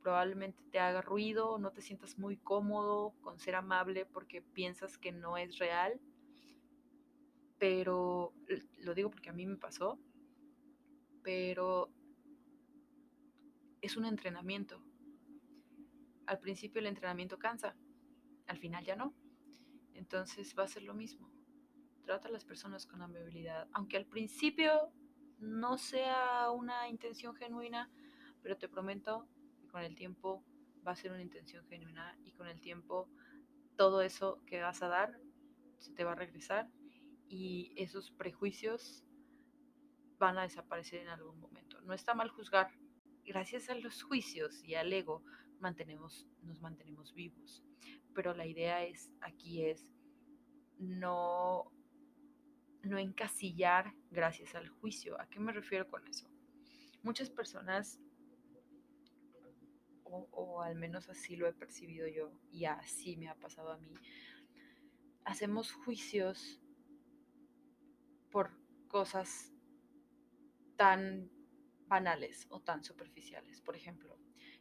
probablemente 0.01 0.62
te 0.70 0.78
haga 0.78 1.03
ruido, 1.03 1.59
no 1.59 1.72
te 1.72 1.82
sientas 1.82 2.18
muy 2.18 2.36
cómodo 2.36 3.14
con 3.20 3.39
ser 3.39 3.55
amable 3.55 4.07
porque 4.07 4.43
piensas 4.43 4.99
que 4.99 5.12
no 5.12 5.36
es 5.36 5.59
real, 5.59 6.01
pero 7.59 8.32
lo 8.78 8.95
digo 8.95 9.11
porque 9.11 9.30
a 9.30 9.32
mí 9.32 9.47
me 9.47 9.57
pasó, 9.57 9.99
pero 11.22 11.91
es 13.80 13.97
un 13.97 14.05
entrenamiento. 14.05 14.82
Al 16.26 16.39
principio 16.41 16.80
el 16.80 16.86
entrenamiento 16.86 17.39
cansa, 17.39 17.74
al 18.47 18.59
final 18.59 18.84
ya 18.84 18.97
no. 18.97 19.14
Entonces 19.95 20.55
va 20.59 20.64
a 20.64 20.68
ser 20.68 20.82
lo 20.84 20.95
mismo. 20.95 21.30
Trata 22.05 22.28
a 22.28 22.30
las 22.30 22.45
personas 22.45 22.86
con 22.86 23.03
amabilidad, 23.03 23.68
aunque 23.72 23.97
al 23.97 24.07
principio 24.07 24.93
no 25.39 25.78
sea 25.78 26.51
una 26.51 26.89
intención 26.89 27.34
genuina, 27.34 27.91
pero 28.43 28.57
te 28.57 28.68
prometo 28.68 29.26
que 29.61 29.68
con 29.68 29.82
el 29.82 29.95
tiempo 29.95 30.45
va 30.86 30.93
a 30.93 30.97
ser 30.97 31.12
una 31.12 31.22
intención 31.22 31.66
genuina 31.66 32.16
y 32.24 32.32
con 32.32 32.49
el 32.49 32.61
tiempo 32.61 33.09
todo 33.76 34.03
eso 34.03 34.43
que 34.47 34.61
vas 34.61 34.82
a 34.82 34.89
dar 34.89 35.20
se 35.78 35.93
te 35.93 36.05
va 36.05 36.12
a 36.12 36.16
regresar 36.16 36.68
y 37.28 37.72
esos 37.76 38.11
prejuicios 38.11 39.05
van 40.18 40.39
a 40.39 40.43
desaparecer 40.43 41.03
en 41.03 41.09
algún 41.09 41.39
momento. 41.39 41.80
No 41.82 41.95
está 41.95 42.14
mal 42.14 42.30
juzgar. 42.30 42.70
Gracias 43.24 43.68
a 43.68 43.74
los 43.74 44.03
juicios 44.03 44.64
y 44.64 44.74
al 44.74 44.93
ego 44.93 45.22
mantenemos, 45.61 46.26
nos 46.43 46.61
mantenemos 46.61 47.14
vivos. 47.14 47.62
Pero 48.14 48.34
la 48.34 48.47
idea 48.47 48.82
es, 48.84 49.12
aquí 49.20 49.64
es 49.64 49.93
no, 50.78 51.70
no 52.83 52.99
encasillar 52.99 53.93
gracias 54.11 54.55
al 54.55 54.68
juicio. 54.68 55.20
¿A 55.20 55.29
qué 55.29 55.41
me 55.41 55.53
refiero 55.53 55.89
con 55.89 56.07
eso? 56.07 56.29
Muchas 57.03 57.31
personas, 57.31 58.01
o, 60.05 60.62
al 60.62 60.74
menos 60.74 61.09
así 61.09 61.37
lo 61.37 61.47
he 61.47 61.53
percibido 61.53 62.07
yo, 62.09 62.33
y 62.51 62.64
así 62.64 63.16
me 63.16 63.29
ha 63.29 63.35
pasado 63.35 63.72
a 63.72 63.79
mí, 63.79 63.93
hacemos 65.24 65.72
juicios 65.72 66.61
por 68.31 68.51
cosas 68.89 69.53
tan 70.76 71.31
banales 71.87 72.47
o 72.51 72.61
tan 72.61 72.83
superficiales. 72.83 73.61
Por 73.61 73.76
ejemplo, 73.76 74.18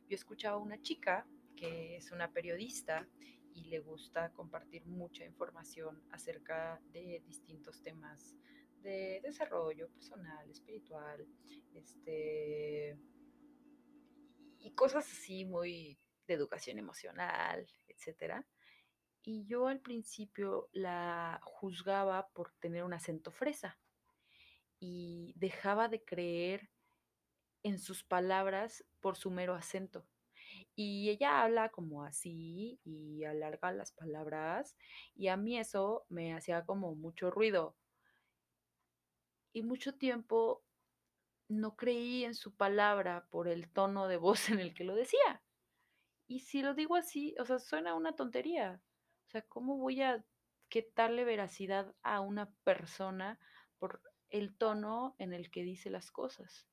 yo 0.09 0.15
escuchaba 0.15 0.57
a 0.57 0.59
una 0.59 0.81
chica 0.81 1.25
que 1.55 1.97
es 1.97 2.11
una 2.11 2.31
periodista 2.31 3.07
y 3.57 3.65
le 3.65 3.79
gusta 3.79 4.31
compartir 4.33 4.85
mucha 4.85 5.25
información 5.25 6.03
acerca 6.11 6.79
de 6.93 7.23
distintos 7.25 7.81
temas 7.81 8.35
de 8.83 9.19
desarrollo 9.23 9.89
personal, 9.89 10.49
espiritual, 10.49 11.27
este 11.73 12.97
y 14.59 14.71
cosas 14.71 15.11
así 15.11 15.43
muy 15.45 15.99
de 16.27 16.33
educación 16.35 16.77
emocional, 16.77 17.67
etcétera. 17.87 18.45
Y 19.23 19.45
yo 19.45 19.67
al 19.67 19.81
principio 19.81 20.69
la 20.71 21.39
juzgaba 21.43 22.29
por 22.29 22.53
tener 22.59 22.83
un 22.83 22.93
acento 22.93 23.31
fresa 23.31 23.79
y 24.79 25.33
dejaba 25.35 25.89
de 25.89 26.03
creer 26.03 26.69
en 27.63 27.79
sus 27.79 28.03
palabras 28.03 28.85
por 28.99 29.17
su 29.17 29.31
mero 29.31 29.55
acento. 29.55 30.05
Y 30.75 31.09
ella 31.09 31.43
habla 31.43 31.69
como 31.69 32.03
así 32.03 32.79
y 32.83 33.23
alarga 33.23 33.71
las 33.71 33.91
palabras 33.91 34.75
y 35.15 35.27
a 35.27 35.37
mí 35.37 35.57
eso 35.57 36.05
me 36.09 36.33
hacía 36.33 36.65
como 36.65 36.95
mucho 36.95 37.31
ruido. 37.31 37.75
Y 39.53 39.63
mucho 39.63 39.93
tiempo 39.95 40.63
no 41.47 41.75
creí 41.75 42.25
en 42.25 42.35
su 42.35 42.55
palabra 42.55 43.27
por 43.29 43.47
el 43.47 43.69
tono 43.69 44.07
de 44.07 44.17
voz 44.17 44.49
en 44.49 44.59
el 44.59 44.73
que 44.73 44.83
lo 44.83 44.95
decía. 44.95 45.43
Y 46.27 46.41
si 46.41 46.61
lo 46.61 46.73
digo 46.73 46.95
así, 46.95 47.35
o 47.39 47.45
sea, 47.45 47.59
suena 47.59 47.95
una 47.95 48.15
tontería. 48.15 48.81
O 49.27 49.29
sea, 49.29 49.41
¿cómo 49.43 49.77
voy 49.77 50.01
a 50.01 50.23
quitarle 50.69 51.23
veracidad 51.23 51.95
a 52.03 52.19
una 52.19 52.51
persona 52.63 53.39
por 53.79 54.01
el 54.29 54.57
tono 54.57 55.15
en 55.19 55.33
el 55.33 55.49
que 55.49 55.63
dice 55.63 55.89
las 55.89 56.11
cosas? 56.11 56.67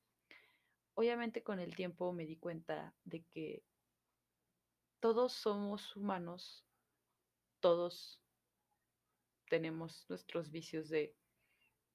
obviamente 0.95 1.43
con 1.43 1.59
el 1.59 1.75
tiempo 1.75 2.11
me 2.13 2.25
di 2.25 2.37
cuenta 2.37 2.95
de 3.03 3.23
que 3.25 3.63
todos 5.05 5.33
somos 5.33 5.95
humanos, 5.95 6.65
todos 7.59 8.19
tenemos 9.47 10.03
nuestros 10.09 10.49
vicios 10.49 10.89
de 10.89 11.13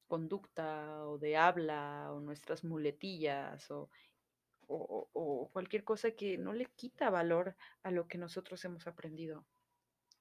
conducta 0.06 1.04
o 1.08 1.18
de 1.18 1.36
habla 1.36 2.12
o 2.12 2.20
nuestras 2.20 2.62
muletillas 2.62 3.68
o, 3.72 3.90
cualquier 5.52 5.82
cosa 5.82 6.12
que 6.12 6.38
no 6.38 6.52
le 6.52 6.66
quita 6.66 7.10
valor 7.10 7.56
a 7.82 7.90
lo 7.90 8.06
que 8.06 8.16
nosotros 8.16 8.64
hemos 8.64 8.86
aprendido. 8.86 9.44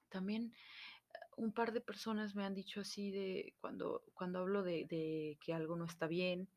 También 0.08 0.52
un 1.36 1.52
par 1.52 1.70
de 1.70 1.80
personas 1.80 2.34
me 2.34 2.44
han 2.44 2.56
dicho 2.56 2.80
así 2.80 3.12
de 3.12 3.54
cuando, 3.60 4.02
cuando 4.14 4.40
hablo 4.40 4.64
de, 4.64 5.38
que 5.40 5.52
algo 5.52 5.76
no 5.76 5.84
está 5.84 6.08
bien 6.08 6.48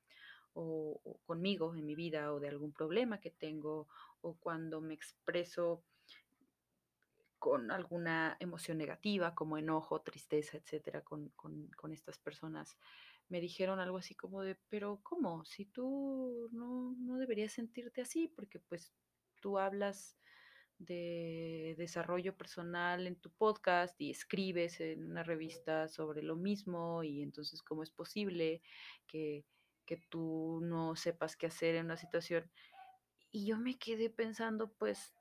o, 0.54 1.00
conmigo 1.28 1.76
en 1.76 1.86
mi 1.86 1.94
vida 1.94 2.34
o 2.34 2.40
de 2.40 2.48
algún 2.48 2.74
problema 2.74 3.20
que 3.20 3.30
tengo 3.30 3.88
o 4.22 4.34
cuando 4.34 4.82
me 4.82 4.96
expreso 4.96 5.84
con 7.44 7.72
alguna 7.72 8.38
emoción 8.40 8.78
negativa 8.78 9.36
como 9.36 9.58
enojo, 9.58 10.00
tristeza, 10.00 10.56
etcétera, 10.56 11.02
con, 11.02 11.28
con, 11.36 11.68
con 11.76 11.92
estas 11.92 12.18
personas 12.18 12.78
me 13.28 13.42
dijeron 13.42 13.82
algo 13.82 13.98
así 13.98 14.16
como 14.16 14.44
de, 14.44 14.56
pero 14.70 15.02
¿cómo? 15.04 15.44
Si 15.44 15.66
tú 15.66 16.48
no, 16.54 16.96
no 17.00 17.18
deberías 17.18 17.52
sentirte 17.52 18.00
así, 18.00 18.30
porque 18.30 18.60
pues 18.62 18.94
tú 19.42 19.60
hablas 19.60 20.18
de 20.78 21.76
desarrollo 21.78 22.34
personal 22.38 23.08
en 23.08 23.18
tu 23.18 23.30
podcast 23.30 24.00
y 24.00 24.10
escribes 24.10 24.80
en 24.80 25.04
una 25.04 25.24
revista 25.24 25.90
sobre 25.90 26.24
lo 26.24 26.38
mismo 26.38 27.04
y 27.04 27.24
entonces 27.24 27.62
cómo 27.62 27.84
es 27.84 27.92
posible 27.92 28.62
que, 29.06 29.44
que 29.86 29.98
tú 29.98 30.62
no 30.64 30.96
sepas 30.96 31.36
qué 31.36 31.48
hacer 31.48 31.76
en 31.76 31.88
una 31.88 31.98
situación. 31.98 32.50
Y 33.34 33.48
yo 33.48 33.58
me 33.58 33.78
quedé 33.78 34.10
pensando, 34.10 34.72
pues, 34.72 35.14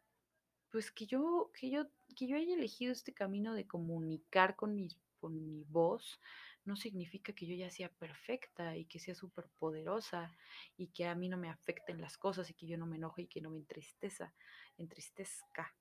pues 0.71 0.93
que 0.93 1.07
yo, 1.07 1.51
que 1.53 1.69
yo, 1.69 1.87
que 2.15 2.27
yo 2.27 2.37
haya 2.37 2.55
elegido 2.55 2.93
este 2.93 3.13
camino 3.13 3.55
de 3.55 3.67
comunicar 3.67 4.57
con 4.57 4.75
mi, 4.75 4.89
con 5.19 5.45
mi 5.45 5.65
voz, 5.65 6.21
no 6.65 6.77
significa 6.77 7.33
que 7.33 7.47
yo 7.47 7.55
ya 7.55 7.71
sea 7.71 7.89
perfecta 7.89 8.77
y 8.77 8.85
que 8.85 9.01
sea 9.01 9.15
súper 9.15 9.49
poderosa 9.59 10.37
y 10.77 10.89
que 10.89 11.07
a 11.07 11.15
mí 11.15 11.29
no 11.29 11.37
me 11.37 11.49
afecten 11.49 12.01
las 12.01 12.17
cosas 12.17 12.49
y 12.51 12.55
que 12.55 12.67
yo 12.67 12.79
no 12.79 12.87
me 12.87 12.97
enoje 12.97 13.23
y 13.23 13.27
que 13.27 13.41
no 13.41 13.51
me 13.51 13.59
entristeza, 13.59 14.33
entristezca. 14.79 15.75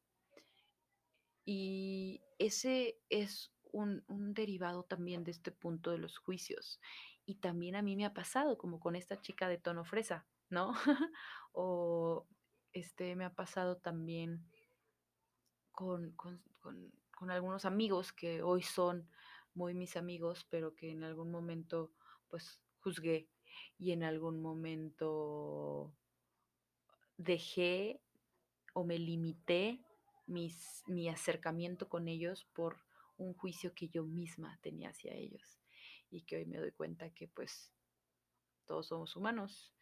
Y 1.45 2.21
ese 2.39 2.99
es 3.09 3.51
un, 3.71 4.03
un, 4.07 4.33
derivado 4.33 4.83
también 4.83 5.23
de 5.23 5.31
este 5.31 5.51
punto 5.51 5.91
de 5.91 5.97
los 5.97 6.17
juicios. 6.17 6.79
Y 7.25 7.35
también 7.35 7.75
a 7.75 7.81
mí 7.81 7.95
me 7.95 8.05
ha 8.05 8.13
pasado, 8.13 8.57
como 8.57 8.79
con 8.79 8.95
esta 8.95 9.21
chica 9.21 9.47
de 9.47 9.57
tono 9.57 9.85
fresa, 9.85 10.25
¿no? 10.49 10.73
o 11.51 12.27
este 12.73 13.15
me 13.15 13.25
ha 13.25 13.33
pasado 13.33 13.77
también 13.77 14.45
con, 15.81 16.11
con, 16.11 16.39
con, 17.17 17.31
algunos 17.31 17.65
amigos 17.65 18.13
que 18.13 18.43
hoy 18.43 18.61
son 18.61 19.09
muy 19.55 19.73
mis 19.73 19.97
amigos, 19.97 20.45
pero 20.49 20.75
que 20.75 20.91
en 20.91 21.03
algún 21.03 21.31
momento 21.31 21.91
pues 22.29 22.61
juzgué 22.81 23.27
y 23.79 23.91
en 23.91 24.03
algún 24.03 24.41
momento 24.41 25.91
dejé 27.17 27.99
o 28.73 28.83
me 28.83 28.99
limité 28.99 29.83
mis, 30.27 30.83
mi 30.85 31.09
acercamiento 31.09 31.89
con 31.89 32.07
ellos 32.07 32.45
por 32.53 32.77
un 33.17 33.33
juicio 33.33 33.73
que 33.73 33.87
yo 33.87 34.03
misma 34.03 34.59
tenía 34.61 34.89
hacia 34.89 35.15
ellos. 35.15 35.59
Y 36.11 36.21
que 36.21 36.35
hoy 36.37 36.45
me 36.45 36.59
doy 36.59 36.71
cuenta 36.71 37.09
que 37.09 37.27
pues 37.27 37.73
todos 38.65 38.87
somos 38.87 39.15
humanos 39.15 39.73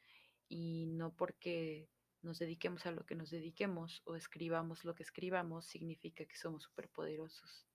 y 0.48 0.86
no 0.88 1.14
porque 1.14 1.90
nos 2.22 2.40
dediquemos 2.40 2.86
a 2.86 2.92
lo 2.92 3.06
que 3.06 3.16
nos 3.16 3.30
dediquemos 3.30 4.02
o 4.06 4.16
escribamos 4.16 4.84
lo 4.84 4.96
que 4.96 5.04
escribamos 5.04 5.66
significa 5.66 6.26
que 6.26 6.36
somos 6.36 6.64
superpoderosos. 6.64 7.66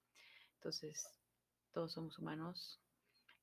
Entonces, 0.56 1.06
todos 1.72 1.92
somos 1.92 2.18
humanos, 2.18 2.80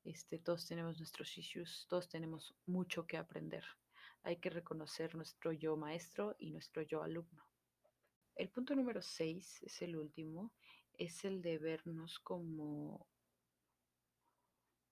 este, 0.03 0.39
todos 0.39 0.67
tenemos 0.67 0.97
nuestros 0.97 1.37
issues, 1.37 1.85
todos 1.89 2.07
tenemos 2.09 2.55
mucho 2.65 3.05
que 3.05 3.17
aprender. 3.17 3.63
Hay 4.23 4.37
que 4.37 4.49
reconocer 4.49 5.15
nuestro 5.15 5.51
yo 5.51 5.75
maestro 5.75 6.35
y 6.39 6.51
nuestro 6.51 6.81
yo 6.83 7.03
alumno. 7.03 7.45
El 8.35 8.49
punto 8.49 8.75
número 8.75 9.01
6 9.01 9.63
es 9.63 9.81
el 9.81 9.95
último, 9.95 10.53
es 10.97 11.25
el 11.25 11.41
de 11.41 11.57
vernos 11.57 12.19
como 12.19 13.07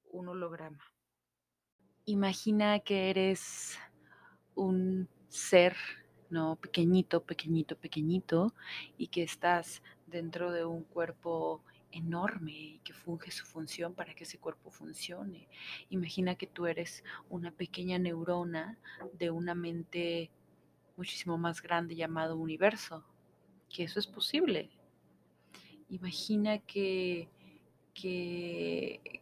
un 0.05 0.27
holograma. 0.27 0.83
Imagina 2.05 2.79
que 2.79 3.09
eres 3.11 3.77
un 4.55 5.07
ser, 5.29 5.75
¿no? 6.29 6.57
Pequeñito, 6.57 7.23
pequeñito, 7.23 7.77
pequeñito, 7.77 8.53
y 8.97 9.07
que 9.07 9.23
estás 9.23 9.81
dentro 10.07 10.51
de 10.51 10.65
un 10.65 10.83
cuerpo 10.83 11.63
enorme 11.91 12.51
y 12.51 12.79
que 12.79 12.93
funge 12.93 13.31
su 13.31 13.45
función 13.45 13.93
para 13.93 14.13
que 14.13 14.23
ese 14.23 14.37
cuerpo 14.37 14.69
funcione. 14.69 15.47
Imagina 15.89 16.35
que 16.35 16.47
tú 16.47 16.67
eres 16.67 17.03
una 17.29 17.51
pequeña 17.51 17.97
neurona 17.97 18.77
de 19.13 19.31
una 19.31 19.55
mente 19.55 20.29
muchísimo 20.97 21.37
más 21.37 21.61
grande 21.61 21.95
llamado 21.95 22.35
universo, 22.35 23.03
que 23.69 23.83
eso 23.83 23.99
es 23.99 24.07
posible. 24.07 24.69
Imagina 25.89 26.59
que, 26.59 27.29
que 27.93 29.21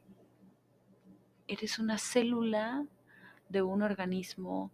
eres 1.48 1.80
una 1.80 1.98
célula 1.98 2.86
de 3.48 3.62
un 3.62 3.82
organismo 3.82 4.72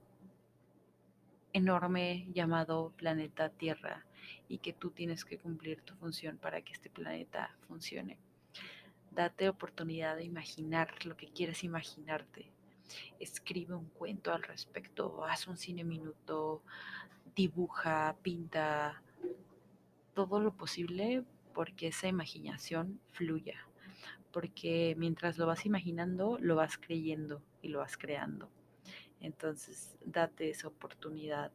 enorme 1.53 2.27
llamado 2.33 2.91
planeta 2.97 3.49
Tierra 3.49 4.05
y 4.47 4.57
que 4.57 4.73
tú 4.73 4.89
tienes 4.91 5.23
que 5.23 5.37
cumplir 5.37 5.81
tu 5.81 5.95
función 5.95 6.37
para 6.37 6.61
que 6.61 6.73
este 6.73 6.89
planeta 6.89 7.55
funcione. 7.67 8.17
Date 9.11 9.47
oportunidad 9.47 10.17
de 10.17 10.23
imaginar 10.23 11.05
lo 11.05 11.15
que 11.15 11.27
quieres 11.27 11.63
imaginarte. 11.63 12.51
Escribe 13.19 13.75
un 13.75 13.85
cuento 13.89 14.33
al 14.33 14.43
respecto, 14.43 15.23
haz 15.23 15.47
un 15.47 15.57
cine 15.57 15.83
minuto, 15.83 16.63
dibuja, 17.35 18.15
pinta, 18.23 19.01
todo 20.13 20.39
lo 20.39 20.53
posible 20.55 21.23
porque 21.53 21.87
esa 21.87 22.07
imaginación 22.07 22.99
fluya. 23.11 23.57
Porque 24.31 24.95
mientras 24.97 25.37
lo 25.37 25.45
vas 25.45 25.65
imaginando, 25.65 26.39
lo 26.39 26.55
vas 26.55 26.77
creyendo 26.77 27.43
y 27.61 27.69
lo 27.69 27.79
vas 27.79 27.97
creando. 27.97 28.49
Entonces, 29.23 29.97
date 30.03 30.49
esa 30.49 30.67
oportunidad 30.67 31.51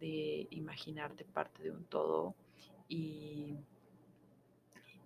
de 0.00 0.48
imaginarte 0.50 1.24
parte 1.24 1.62
de 1.62 1.70
un 1.70 1.84
todo 1.84 2.34
y, 2.88 3.56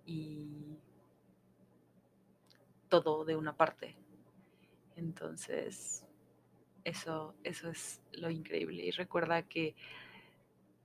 y 0.05 0.77
todo 2.89 3.23
de 3.23 3.35
una 3.35 3.55
parte. 3.55 3.95
Entonces, 4.95 6.07
eso, 6.83 7.35
eso 7.43 7.69
es 7.69 8.01
lo 8.13 8.31
increíble. 8.31 8.83
Y 8.83 8.89
recuerda 8.89 9.43
que, 9.43 9.75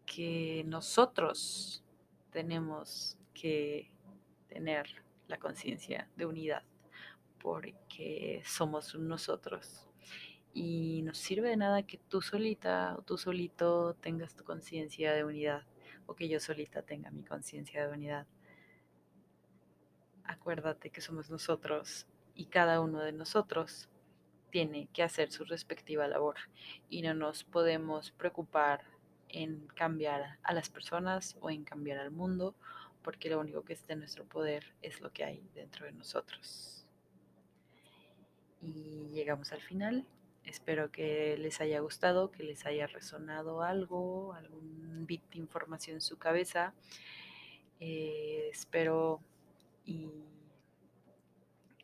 que 0.05 0.65
nosotros 0.67 1.83
tenemos 2.31 3.17
que 3.33 3.91
tener 4.49 5.03
la 5.29 5.39
conciencia 5.39 6.11
de 6.15 6.27
unidad 6.27 6.63
porque 7.39 8.43
somos 8.45 8.95
nosotros 8.95 9.86
y 10.57 11.03
no 11.03 11.13
sirve 11.13 11.51
de 11.51 11.59
nada 11.59 11.83
que 11.83 11.99
tú 11.99 12.23
solita 12.23 12.97
o 12.97 13.03
tú 13.03 13.19
solito 13.19 13.93
tengas 14.01 14.35
tu 14.35 14.43
conciencia 14.43 15.13
de 15.13 15.23
unidad 15.23 15.65
o 16.07 16.15
que 16.15 16.29
yo 16.31 16.41
solita 16.41 16.81
tenga 16.81 17.11
mi 17.11 17.23
conciencia 17.23 17.87
de 17.87 17.93
unidad. 17.93 18.27
Acuérdate 20.25 20.89
que 20.89 21.03
somos 21.03 21.29
nosotros 21.29 22.07
y 22.35 22.47
cada 22.47 22.81
uno 22.81 23.01
de 23.01 23.13
nosotros 23.13 23.91
tiene 24.51 24.89
que 24.95 25.03
hacer 25.03 25.31
su 25.31 25.45
respectiva 25.45 26.09
labor 26.09 26.37
y 26.89 27.03
no 27.03 27.13
nos 27.13 27.45
podemos 27.45 28.13
preocupar 28.13 28.83
en 29.29 29.67
cambiar 29.75 30.39
a 30.43 30.55
las 30.55 30.71
personas 30.71 31.37
o 31.43 31.51
en 31.51 31.65
cambiar 31.65 31.99
al 31.99 32.13
mundo 32.13 32.55
porque 33.03 33.29
lo 33.29 33.41
único 33.41 33.63
que 33.63 33.75
está 33.75 33.93
en 33.93 33.99
nuestro 33.99 34.25
poder 34.25 34.73
es 34.81 35.03
lo 35.03 35.13
que 35.13 35.23
hay 35.23 35.47
dentro 35.55 35.85
de 35.85 35.93
nosotros. 35.93 36.87
Y 38.63 39.11
llegamos 39.13 39.53
al 39.53 39.61
final. 39.61 40.07
Espero 40.47 40.91
que 40.93 41.37
les 41.37 41.61
haya 41.61 41.81
gustado, 41.81 42.31
que 42.31 42.45
les 42.45 42.65
haya 42.67 42.87
resonado 42.87 43.63
algo, 43.63 44.33
algún 44.33 45.05
bit 45.05 45.23
de 45.31 45.39
información 45.39 45.97
en 45.97 46.01
su 46.01 46.19
cabeza. 46.19 46.73
Eh, 47.81 48.49
espero 48.51 49.21
y 49.85 50.09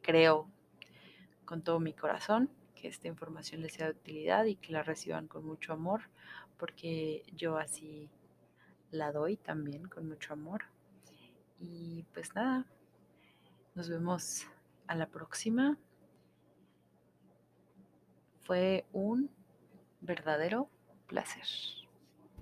creo 0.00 0.48
con 1.44 1.62
todo 1.62 1.80
mi 1.80 1.92
corazón 1.92 2.48
que 2.74 2.88
esta 2.88 3.08
información 3.08 3.62
les 3.62 3.74
sea 3.74 3.86
de 3.86 3.92
utilidad 3.92 4.44
y 4.44 4.56
que 4.56 4.72
la 4.72 4.82
reciban 4.82 5.28
con 5.28 5.44
mucho 5.44 5.72
amor, 5.72 6.02
porque 6.56 7.24
yo 7.34 7.58
así 7.58 8.10
la 8.90 9.12
doy 9.12 9.36
también 9.36 9.88
con 9.88 10.08
mucho 10.08 10.32
amor. 10.32 10.64
Y 11.58 12.04
pues 12.14 12.34
nada, 12.34 12.66
nos 13.74 13.88
vemos 13.88 14.46
a 14.86 14.94
la 14.94 15.06
próxima. 15.06 15.78
Fue 18.44 18.84
un 18.92 19.30
verdadero 20.00 20.68
placer. 21.06 21.46